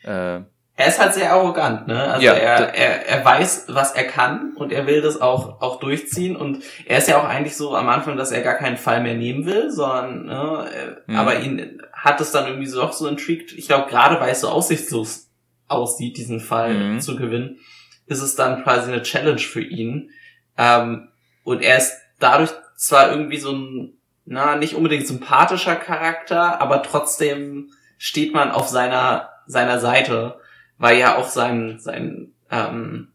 [0.03, 0.41] äh,
[0.77, 2.03] er ist halt sehr arrogant, ne?
[2.05, 5.79] Also ja, er, er, er weiß, was er kann und er will das auch, auch
[5.79, 9.03] durchziehen und er ist ja auch eigentlich so am Anfang, dass er gar keinen Fall
[9.03, 11.17] mehr nehmen will, sondern, ne, mhm.
[11.17, 13.53] aber ihn hat es dann irgendwie so auch so intrigued.
[13.53, 15.29] Ich glaube, gerade weil es so aussichtslos
[15.69, 17.01] aussieht, diesen Fall mhm.
[17.01, 17.59] zu gewinnen,
[18.07, 20.11] ist es dann quasi eine Challenge für ihn.
[20.57, 21.09] Ähm,
[21.45, 27.71] und er ist dadurch zwar irgendwie so ein, na, nicht unbedingt sympathischer Charakter, aber trotzdem
[27.99, 30.40] steht man auf seiner, seiner Seite
[30.81, 33.13] weil ja auch sein, sein, ähm,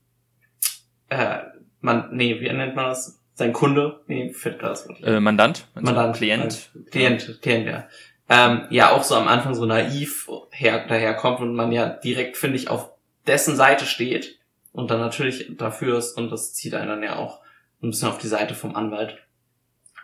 [1.09, 1.39] äh,
[1.81, 3.19] man, nee, wie nennt man das?
[3.33, 7.87] Sein Kunde, nee, fällt das äh, Mandant, Mandant, Klient, äh, Klient, Klient, ja.
[8.29, 12.55] Ähm, ja auch so am Anfang so naiv her, daherkommt und man ja direkt, finde
[12.55, 12.91] ich, auf
[13.27, 14.39] dessen Seite steht
[14.71, 17.41] und dann natürlich dafür ist und das zieht einen dann ja auch
[17.81, 19.17] ein bisschen auf die Seite vom Anwalt.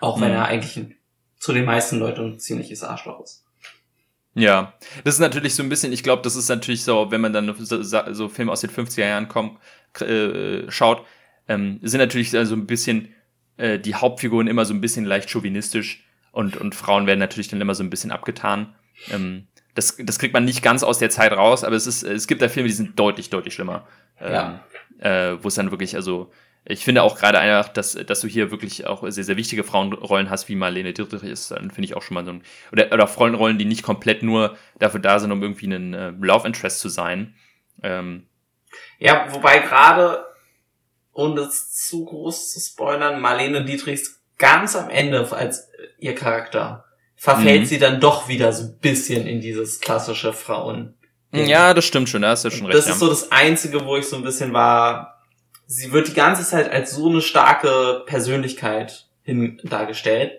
[0.02, 0.36] Auch wenn mhm.
[0.36, 0.96] er eigentlich
[1.38, 3.46] zu den meisten Leuten ein ziemliches Arschloch ist.
[4.34, 4.74] Ja,
[5.04, 7.54] das ist natürlich so ein bisschen, ich glaube, das ist natürlich so, wenn man dann
[7.60, 9.60] so, so Filme aus den 50er Jahren kommt,
[10.00, 11.06] äh, schaut,
[11.50, 13.14] ähm, sind natürlich so ein bisschen
[13.58, 17.60] äh, die Hauptfiguren immer so ein bisschen leicht chauvinistisch und, und Frauen werden natürlich dann
[17.60, 18.74] immer so ein bisschen abgetan.
[19.10, 22.28] Ähm, das, das kriegt man nicht ganz aus der Zeit raus, aber es ist, es
[22.28, 23.86] gibt da Filme, die sind deutlich, deutlich schlimmer.
[24.20, 24.64] Ähm, Ja.
[25.00, 26.32] äh, wo es dann wirklich, also
[26.66, 30.30] ich finde auch gerade einfach, dass, dass du hier wirklich auch sehr, sehr wichtige Frauenrollen
[30.30, 33.08] hast, wie Marlene Dietrich ist, dann finde ich auch schon mal so ein, oder, oder
[33.08, 36.90] Frauenrollen, die nicht komplett nur dafür da sind, um irgendwie einen äh, Love Interest zu
[36.90, 37.34] sein.
[37.82, 38.28] Ähm,
[39.00, 40.24] Ja, wobei gerade,
[41.14, 45.68] ohne es zu groß zu spoilern, Marlene Dietrichs ganz am Ende als
[46.00, 46.86] ihr Charakter
[47.16, 47.66] verfällt Mhm.
[47.66, 50.96] sie dann doch wieder so ein bisschen in dieses klassische Frauen.
[51.32, 52.78] ja, das stimmt schon, da hast du schon recht.
[52.78, 52.94] Das ja.
[52.94, 55.21] ist so das Einzige, wo ich so ein bisschen war,
[55.72, 60.34] sie wird die ganze Zeit als so eine starke Persönlichkeit hin dargestellt.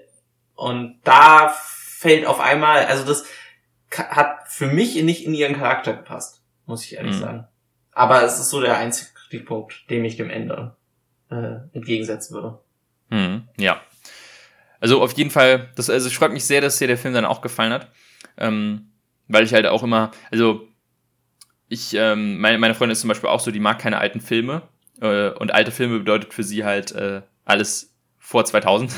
[0.55, 3.25] Und da fällt auf einmal, also das
[3.91, 7.21] hat für mich nicht in ihren Charakter gepasst, muss ich ehrlich Mhm.
[7.21, 7.49] sagen.
[7.93, 10.77] Aber es ist so der einzige Kritikpunkt, dem ich dem Ende
[11.31, 12.59] äh, entgegensetzen würde.
[13.09, 13.81] Mhm, ja.
[14.81, 17.25] Also auf jeden Fall, das, also ich freue mich sehr, dass dir der Film dann
[17.25, 17.91] auch gefallen hat.
[18.37, 18.91] Ähm,
[19.29, 20.69] weil ich halt auch immer, also
[21.69, 24.63] ich, ähm, meine, meine Freundin ist zum Beispiel auch so, die mag keine alten Filme.
[25.01, 28.93] Äh, und alte Filme bedeutet für sie halt äh, alles vor 2000.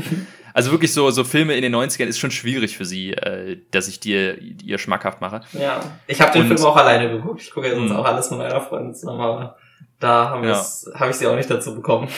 [0.54, 3.88] also wirklich so, so Filme in den 90ern ist schon schwierig für sie, äh, dass
[3.88, 5.40] ich dir ihr schmackhaft mache.
[5.52, 7.42] Ja, ich habe den Und- Film auch alleine geguckt.
[7.42, 7.96] Ich gucke ja sonst Mhm.
[7.96, 9.56] auch alles mit meiner Freundin zusammen, aber
[10.00, 10.64] da haben Ja.
[10.94, 12.08] hab ich sie auch nicht dazu bekommen.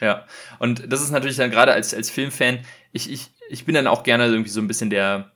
[0.00, 0.24] Ja,
[0.58, 2.60] und das ist natürlich dann gerade als, als Filmfan,
[2.92, 5.30] ich, ich, ich bin dann auch gerne irgendwie so ein bisschen der,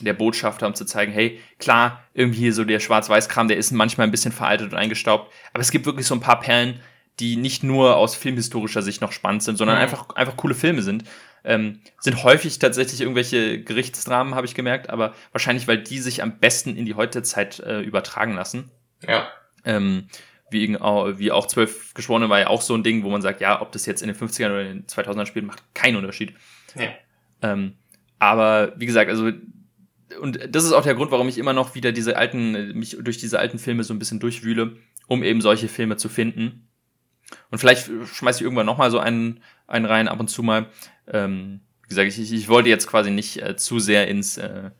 [0.00, 4.10] der Botschafter, um zu zeigen, hey, klar, irgendwie so der Schwarz-Weiß-Kram, der ist manchmal ein
[4.10, 6.80] bisschen veraltet und eingestaubt, aber es gibt wirklich so ein paar Perlen,
[7.20, 9.82] die nicht nur aus filmhistorischer Sicht noch spannend sind, sondern Mhm.
[9.82, 11.04] einfach, einfach coole Filme sind.
[11.44, 16.38] Ähm, sind häufig tatsächlich irgendwelche Gerichtsdramen, habe ich gemerkt, aber wahrscheinlich, weil die sich am
[16.38, 18.70] besten in die heutige Zeit äh, übertragen lassen.
[19.06, 19.28] Ja.
[19.64, 20.08] Ähm,
[20.50, 23.60] wie, wie auch zwölf Geschworene war ja auch so ein Ding, wo man sagt, ja,
[23.60, 26.34] ob das jetzt in den 50ern oder in den 2000ern spielt, macht keinen Unterschied.
[26.74, 26.88] Ja.
[27.42, 27.74] Ähm,
[28.18, 29.30] aber wie gesagt, also
[30.20, 33.18] und das ist auch der Grund, warum ich immer noch wieder diese alten, mich durch
[33.18, 36.67] diese alten Filme so ein bisschen durchwühle, um eben solche Filme zu finden.
[37.50, 40.66] Und vielleicht schmeiße ich irgendwann noch mal so einen, einen rein, ab und zu mal.
[41.06, 44.70] Ähm, wie gesagt, ich, ich wollte jetzt quasi nicht äh, zu sehr ins, äh,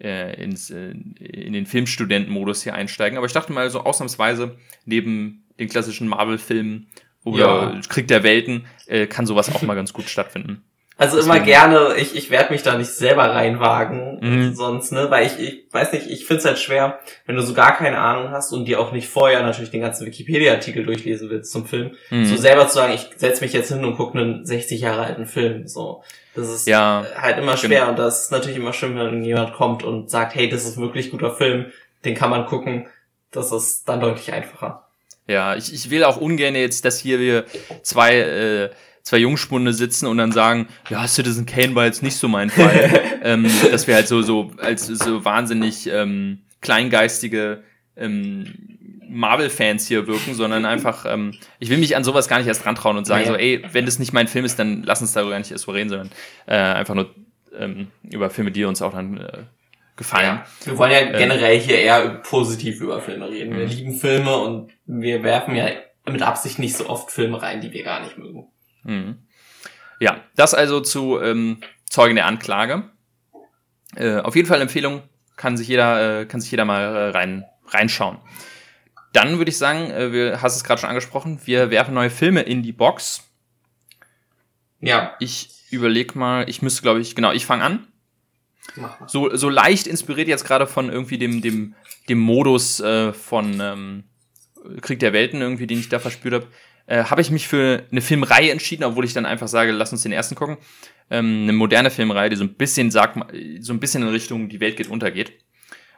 [0.00, 3.18] äh, ins, äh, in den Filmstudentenmodus hier einsteigen.
[3.18, 6.88] Aber ich dachte mal so ausnahmsweise, neben den klassischen Marvel-Filmen
[7.24, 7.80] oder Ja.
[7.88, 10.62] Krieg der Welten, äh, kann sowas auch mal ganz gut stattfinden.
[10.98, 14.54] Also immer gerne, ich, ich werde mich da nicht selber reinwagen, Mhm.
[14.54, 17.76] sonst, ne, weil ich, ich weiß nicht, ich find's halt schwer, wenn du so gar
[17.76, 21.66] keine Ahnung hast und dir auch nicht vorher natürlich den ganzen Wikipedia-Artikel durchlesen willst zum
[21.66, 22.24] Film, Mhm.
[22.24, 25.26] so selber zu sagen, ich setz mich jetzt hin und gucke einen 60 Jahre alten
[25.26, 26.02] Film, so.
[26.34, 29.82] Das ist Ja, halt immer schwer und das ist natürlich immer schön, wenn jemand kommt
[29.84, 31.66] und sagt, hey, das ist wirklich guter Film,
[32.06, 32.86] den kann man gucken,
[33.32, 34.86] das ist dann deutlich einfacher.
[35.28, 37.44] Ja, ich, ich will auch ungern jetzt, dass hier wir
[37.82, 38.70] zwei, äh,
[39.06, 43.00] zwei Jungspunde sitzen und dann sagen, ja, Citizen Kane war jetzt nicht so mein Fall.
[43.22, 47.62] ähm, dass wir halt so, so als so wahnsinnig ähm, kleingeistige
[47.96, 48.52] ähm,
[49.08, 52.96] Marvel-Fans hier wirken, sondern einfach, ähm, ich will mich an sowas gar nicht erst rantrauen
[52.96, 53.28] und sagen Nee.
[53.28, 55.68] so, ey, wenn das nicht mein Film ist, dann lass uns darüber gar nicht erst
[55.68, 56.10] reden, sondern
[56.46, 57.14] äh, einfach nur
[57.56, 59.38] ähm, über Filme, die uns auch dann äh,
[59.96, 60.40] gefallen.
[60.64, 61.12] Wir wollen ja Ähm.
[61.16, 63.56] generell hier eher positiv über Filme reden.
[63.56, 63.70] Wir Mhm.
[63.70, 65.68] lieben Filme und wir werfen ja
[66.10, 68.48] mit Absicht nicht so oft Filme rein, die wir gar nicht mögen.
[68.86, 69.18] Mhm.
[70.00, 71.58] Ja, das also zu ähm,
[71.88, 72.90] Zeugen der Anklage.
[73.94, 75.02] Äh, auf jeden Fall Empfehlung,
[75.36, 78.18] kann sich jeder, äh, kann sich jeder mal äh, rein, reinschauen.
[79.12, 82.42] Dann würde ich sagen, äh, wir hast es gerade schon angesprochen, wir werfen neue Filme
[82.42, 83.22] in die Box.
[84.80, 87.86] Ja, Ich überlege mal, ich müsste, glaube ich, genau, ich fange an.
[89.06, 91.74] So, so leicht inspiriert jetzt gerade von irgendwie dem, dem,
[92.08, 94.04] dem Modus äh, von ähm,
[94.82, 96.46] Krieg der Welten irgendwie, den ich da verspürt habe,
[96.86, 100.02] äh, habe ich mich für eine Filmreihe entschieden, obwohl ich dann einfach sage, lass uns
[100.02, 100.56] den ersten gucken.
[101.10, 103.18] Ähm, eine moderne Filmreihe, die so ein bisschen sagt,
[103.60, 105.32] so ein bisschen in Richtung Die Welt geht untergeht.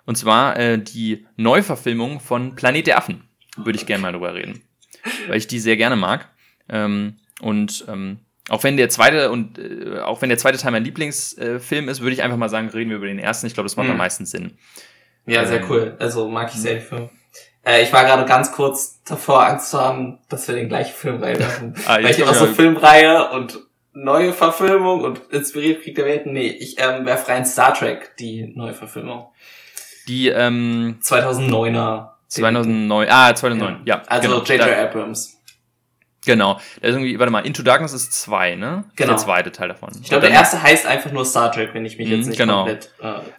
[0.04, 3.28] Und zwar äh, die Neuverfilmung von Planet der Affen.
[3.56, 4.62] Würde ich gerne mal drüber reden.
[5.26, 6.28] Weil ich die sehr gerne mag.
[6.68, 10.84] Ähm, und ähm, auch wenn der zweite und äh, auch wenn der zweite Teil mein
[10.84, 13.46] Lieblingsfilm ist, würde ich einfach mal sagen, reden wir über den ersten.
[13.46, 13.92] Ich glaube, das macht Mhm.
[13.92, 14.52] am meisten Sinn.
[15.26, 15.66] Ja, sehr Ähm.
[15.70, 15.96] cool.
[15.98, 17.10] Also mag ich sehr den Film.
[17.64, 21.22] Äh, ich war gerade ganz kurz davor, Angst zu haben, dass wir den gleichen Film
[21.22, 21.74] reinwerfen.
[21.86, 23.58] Ah, Weil ich auch so ja- Filmreihe und
[23.92, 26.32] neue Verfilmung und inspiriert Krieg der Welten.
[26.32, 29.26] Nee, ich ähm, werfe rein Star Trek, die neue Verfilmung.
[30.06, 32.10] Die ähm, 2009er.
[32.28, 34.60] 2009, ah 2009, ja, Also genau, J.J.
[34.60, 35.38] da, Abrams.
[36.26, 36.54] genau.
[36.80, 38.84] Da ist irgendwie, warte mal, Into Darkness ist zwei, ne?
[38.96, 39.12] Genau.
[39.12, 39.90] Der zweite Teil davon.
[40.02, 42.38] Ich glaube, der erste heißt einfach nur Star Trek, wenn ich mich Mhm, jetzt nicht
[42.38, 42.64] genau.
[42.66, 42.90] komplett...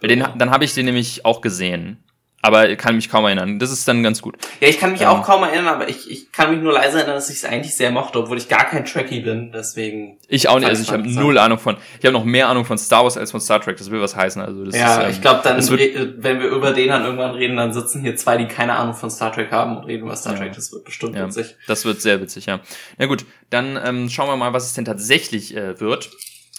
[0.02, 2.02] Äh, Den, dann habe ich den nämlich auch gesehen.
[2.42, 3.58] Aber kann mich kaum erinnern.
[3.58, 4.36] Das ist dann ganz gut.
[4.60, 5.08] Ja, ich kann mich Ähm.
[5.08, 7.76] auch kaum erinnern, aber ich, ich kann mich nur leise erinnern, dass ich es eigentlich
[7.76, 10.16] sehr mochte, obwohl ich gar kein Trekkie bin, deswegen.
[10.26, 10.66] Ich auch nicht.
[10.68, 11.76] Also ich habe null Ahnung von.
[11.98, 13.76] Ich habe noch mehr Ahnung von Star Wars als von Star Trek.
[13.76, 14.40] Das will was heißen.
[14.40, 17.32] Also das ja, ist, ähm, ich glaube, dann, wird- wenn wir über den dann irgendwann
[17.32, 20.16] reden, dann sitzen hier zwei, die keine Ahnung von Star Trek haben und reden über
[20.16, 20.38] Star Ja.
[20.38, 20.54] Trek.
[20.54, 21.26] Das wird bestimmt Ja.
[21.26, 21.56] witzig.
[21.66, 22.60] Das wird sehr witzig, ja.
[22.96, 26.08] Na gut, dann ähm, schauen wir mal, was es denn tatsächlich äh, wird.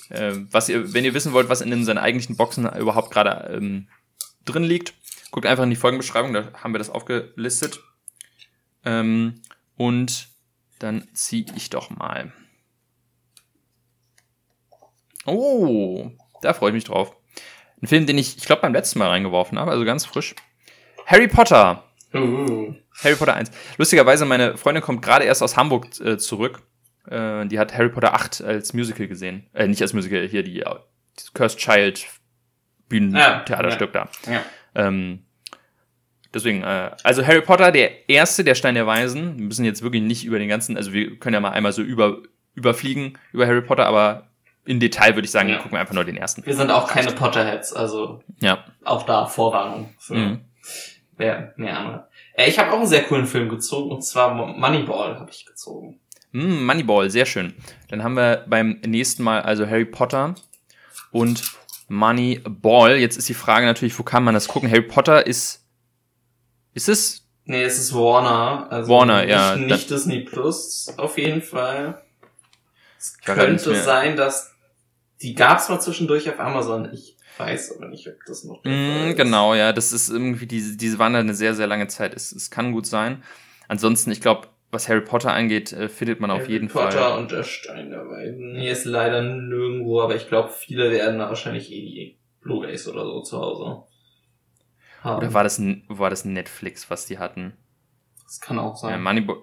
[0.10, 3.52] Äh, was ihr, wenn ihr wissen wollt, was in den, seinen eigentlichen Boxen überhaupt gerade
[3.56, 3.88] ähm,
[4.46, 4.94] drin liegt,
[5.32, 7.82] guckt einfach in die Folgenbeschreibung, da haben wir das aufgelistet.
[8.86, 9.42] Ähm,
[9.78, 10.28] und
[10.80, 12.32] dann ziehe ich doch mal.
[15.26, 16.12] Oh,
[16.42, 17.16] da freue ich mich drauf.
[17.82, 20.36] Ein Film, den ich, ich glaube, beim letzten Mal reingeworfen habe, also ganz frisch.
[21.06, 21.84] Harry Potter.
[22.14, 22.74] Uh.
[23.04, 23.52] Harry Potter 1.
[23.78, 26.62] Lustigerweise, meine Freundin kommt gerade erst aus Hamburg äh, zurück.
[27.08, 29.50] Äh, die hat Harry Potter 8 als Musical gesehen.
[29.54, 30.76] Äh, nicht als Musical, hier die, äh,
[31.20, 32.06] die Cursed Child
[32.90, 34.10] Bühnentheaterstück da.
[34.30, 34.44] Ja.
[34.76, 35.20] Ähm,
[36.34, 39.38] deswegen, äh, also Harry Potter, der erste, der Stein der Weisen.
[39.38, 41.82] Wir müssen jetzt wirklich nicht über den ganzen, also wir können ja mal einmal so
[41.82, 42.18] über,
[42.54, 44.28] überfliegen über Harry Potter, aber
[44.66, 45.58] in Detail würde ich sagen, Ja.
[45.58, 46.46] gucken wir einfach nur den ersten.
[46.46, 48.64] Wir sind auch keine Potterheads, also Ja.
[48.86, 50.40] auch da Vorwarnung für Mhm.
[51.18, 52.10] wer mehr Ahnung hat.
[52.36, 56.00] Äh, ich habe auch einen sehr coolen Film gezogen, und zwar Moneyball habe ich gezogen.
[56.32, 57.54] Mm, Moneyball, sehr schön.
[57.90, 60.36] Dann haben wir beim nächsten Mal also Harry Potter
[61.12, 61.44] und
[61.92, 62.96] Moneyball.
[62.96, 64.70] Jetzt ist die Frage natürlich, wo kann man das gucken?
[64.70, 65.66] Harry Potter ist,
[66.74, 67.28] ist es?
[67.44, 68.68] Nee, es ist Warner.
[68.72, 72.02] Also Warner, nicht, ja, Nicht Disney Plus, auf jeden Fall.
[72.98, 74.54] Es könnte sein, dass
[75.22, 76.90] die gab's mal zwischendurch auf Amazon.
[76.94, 80.98] Ich weiß aber nicht, ob das noch Mm, genau, ja, das ist irgendwie, diese, diese
[81.00, 82.14] waren da eine sehr, sehr lange Zeit.
[82.14, 83.24] Es, es kann gut sein.
[83.68, 87.20] Ansonsten, ich glaube, was Harry Potter angeht, äh, findet man auf Harry jeden Potter Fall.
[87.20, 88.54] und der Stein der Weisen.
[88.54, 93.04] Nee, ist leider nirgendwo, aber ich glaube, viele werden da wahrscheinlich eh die Blu-rays oder
[93.06, 93.84] so zu Hause
[95.04, 95.18] haben.
[95.18, 97.54] Oder war das, war das Netflix, was die hatten?
[98.24, 99.04] das kann auch Ja, sein.
[99.04, 99.38] Moneyball.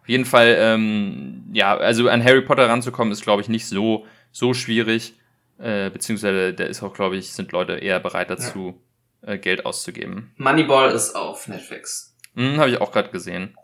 [0.00, 4.06] Auf jeden Fall, ähm, ja, also an Harry Potter ranzukommen, ist, glaube ich, nicht so,
[4.30, 5.14] so schwierig.
[5.58, 8.80] Äh, beziehungsweise, da ist auch, glaube ich, sind Leute eher bereit dazu,
[9.22, 10.32] äh, Geld auszugeben.
[10.36, 12.16] Moneyball ist auf Netflix.
[12.34, 13.56] Hm, Habe ich auch gerade gesehen.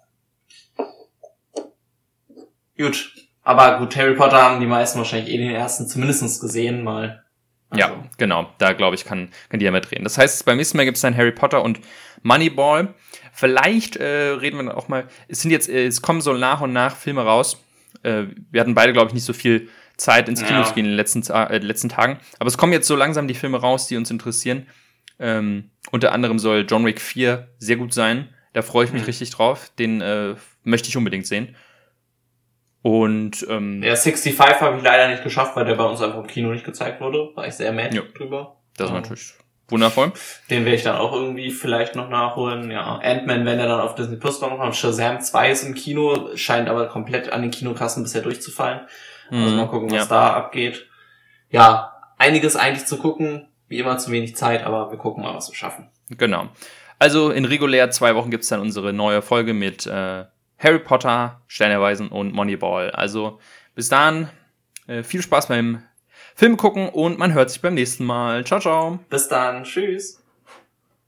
[2.76, 3.12] Gut.
[3.42, 7.22] Aber gut, Harry Potter haben die meisten wahrscheinlich eh den ersten zumindestens gesehen mal.
[7.70, 8.50] Also, Ja, genau.
[8.58, 10.04] Da, glaube ich, kann, kann die ja mitreden.
[10.04, 11.80] Das heißt, beim nächsten Mal gibt es dann Harry Potter und
[12.22, 12.94] Moneyball.
[13.32, 15.08] Vielleicht äh, reden wir dann auch mal.
[15.28, 17.62] Es sind jetzt, äh, es kommen so nach und nach Filme raus.
[18.02, 20.64] Äh, wir hatten beide, glaube ich, nicht so viel Zeit ins Kino Ja.
[20.64, 22.18] zu gehen in den letzten, äh, letzten Tagen.
[22.38, 24.66] Aber es kommen jetzt so langsam die Filme raus, die uns interessieren.
[25.18, 28.28] Ähm, unter anderem soll John Wick 4 sehr gut sein.
[28.52, 29.06] Da freue ich mich Mhm.
[29.06, 29.70] richtig drauf.
[29.78, 31.54] Den äh, möchte ich unbedingt sehen.
[32.84, 36.26] Und ähm, Der 65 habe ich leider nicht geschafft, weil der bei uns einfach im
[36.26, 37.30] Kino nicht gezeigt wurde.
[37.34, 38.02] War ich sehr mad Ja.
[38.14, 38.56] drüber.
[38.76, 38.94] das ist Oh.
[38.96, 39.32] natürlich
[39.68, 40.12] wundervoll.
[40.50, 42.70] Den werde ich dann auch irgendwie vielleicht noch nachholen.
[42.70, 44.76] Ja, Ant-Man, wenn er dann auf Disney Plus noch kommt.
[44.76, 48.80] Shazam 2 ist im Kino, scheint aber komplett an den Kinokassen bisher durchzufallen.
[49.30, 49.56] Also Mhm.
[49.56, 50.04] mal gucken, was Ja.
[50.06, 50.86] da abgeht.
[51.48, 53.48] Ja, einiges eigentlich zu gucken.
[53.68, 55.88] Wie immer zu wenig Zeit, aber wir gucken mal, was wir schaffen.
[56.10, 56.48] Genau.
[56.98, 60.24] Also in regulär zwei Wochen gibt's dann unsere neue Folge mit äh,
[60.58, 62.90] Harry Potter, Steinerweisen und Moneyball.
[62.90, 63.38] Also
[63.74, 64.28] bis dahin
[64.86, 65.82] äh, viel Spaß beim
[66.34, 68.44] Film gucken und man hört sich beim nächsten Mal.
[68.44, 68.98] Ciao, ciao.
[69.08, 69.64] Bis dann.
[69.64, 70.23] Tschüss.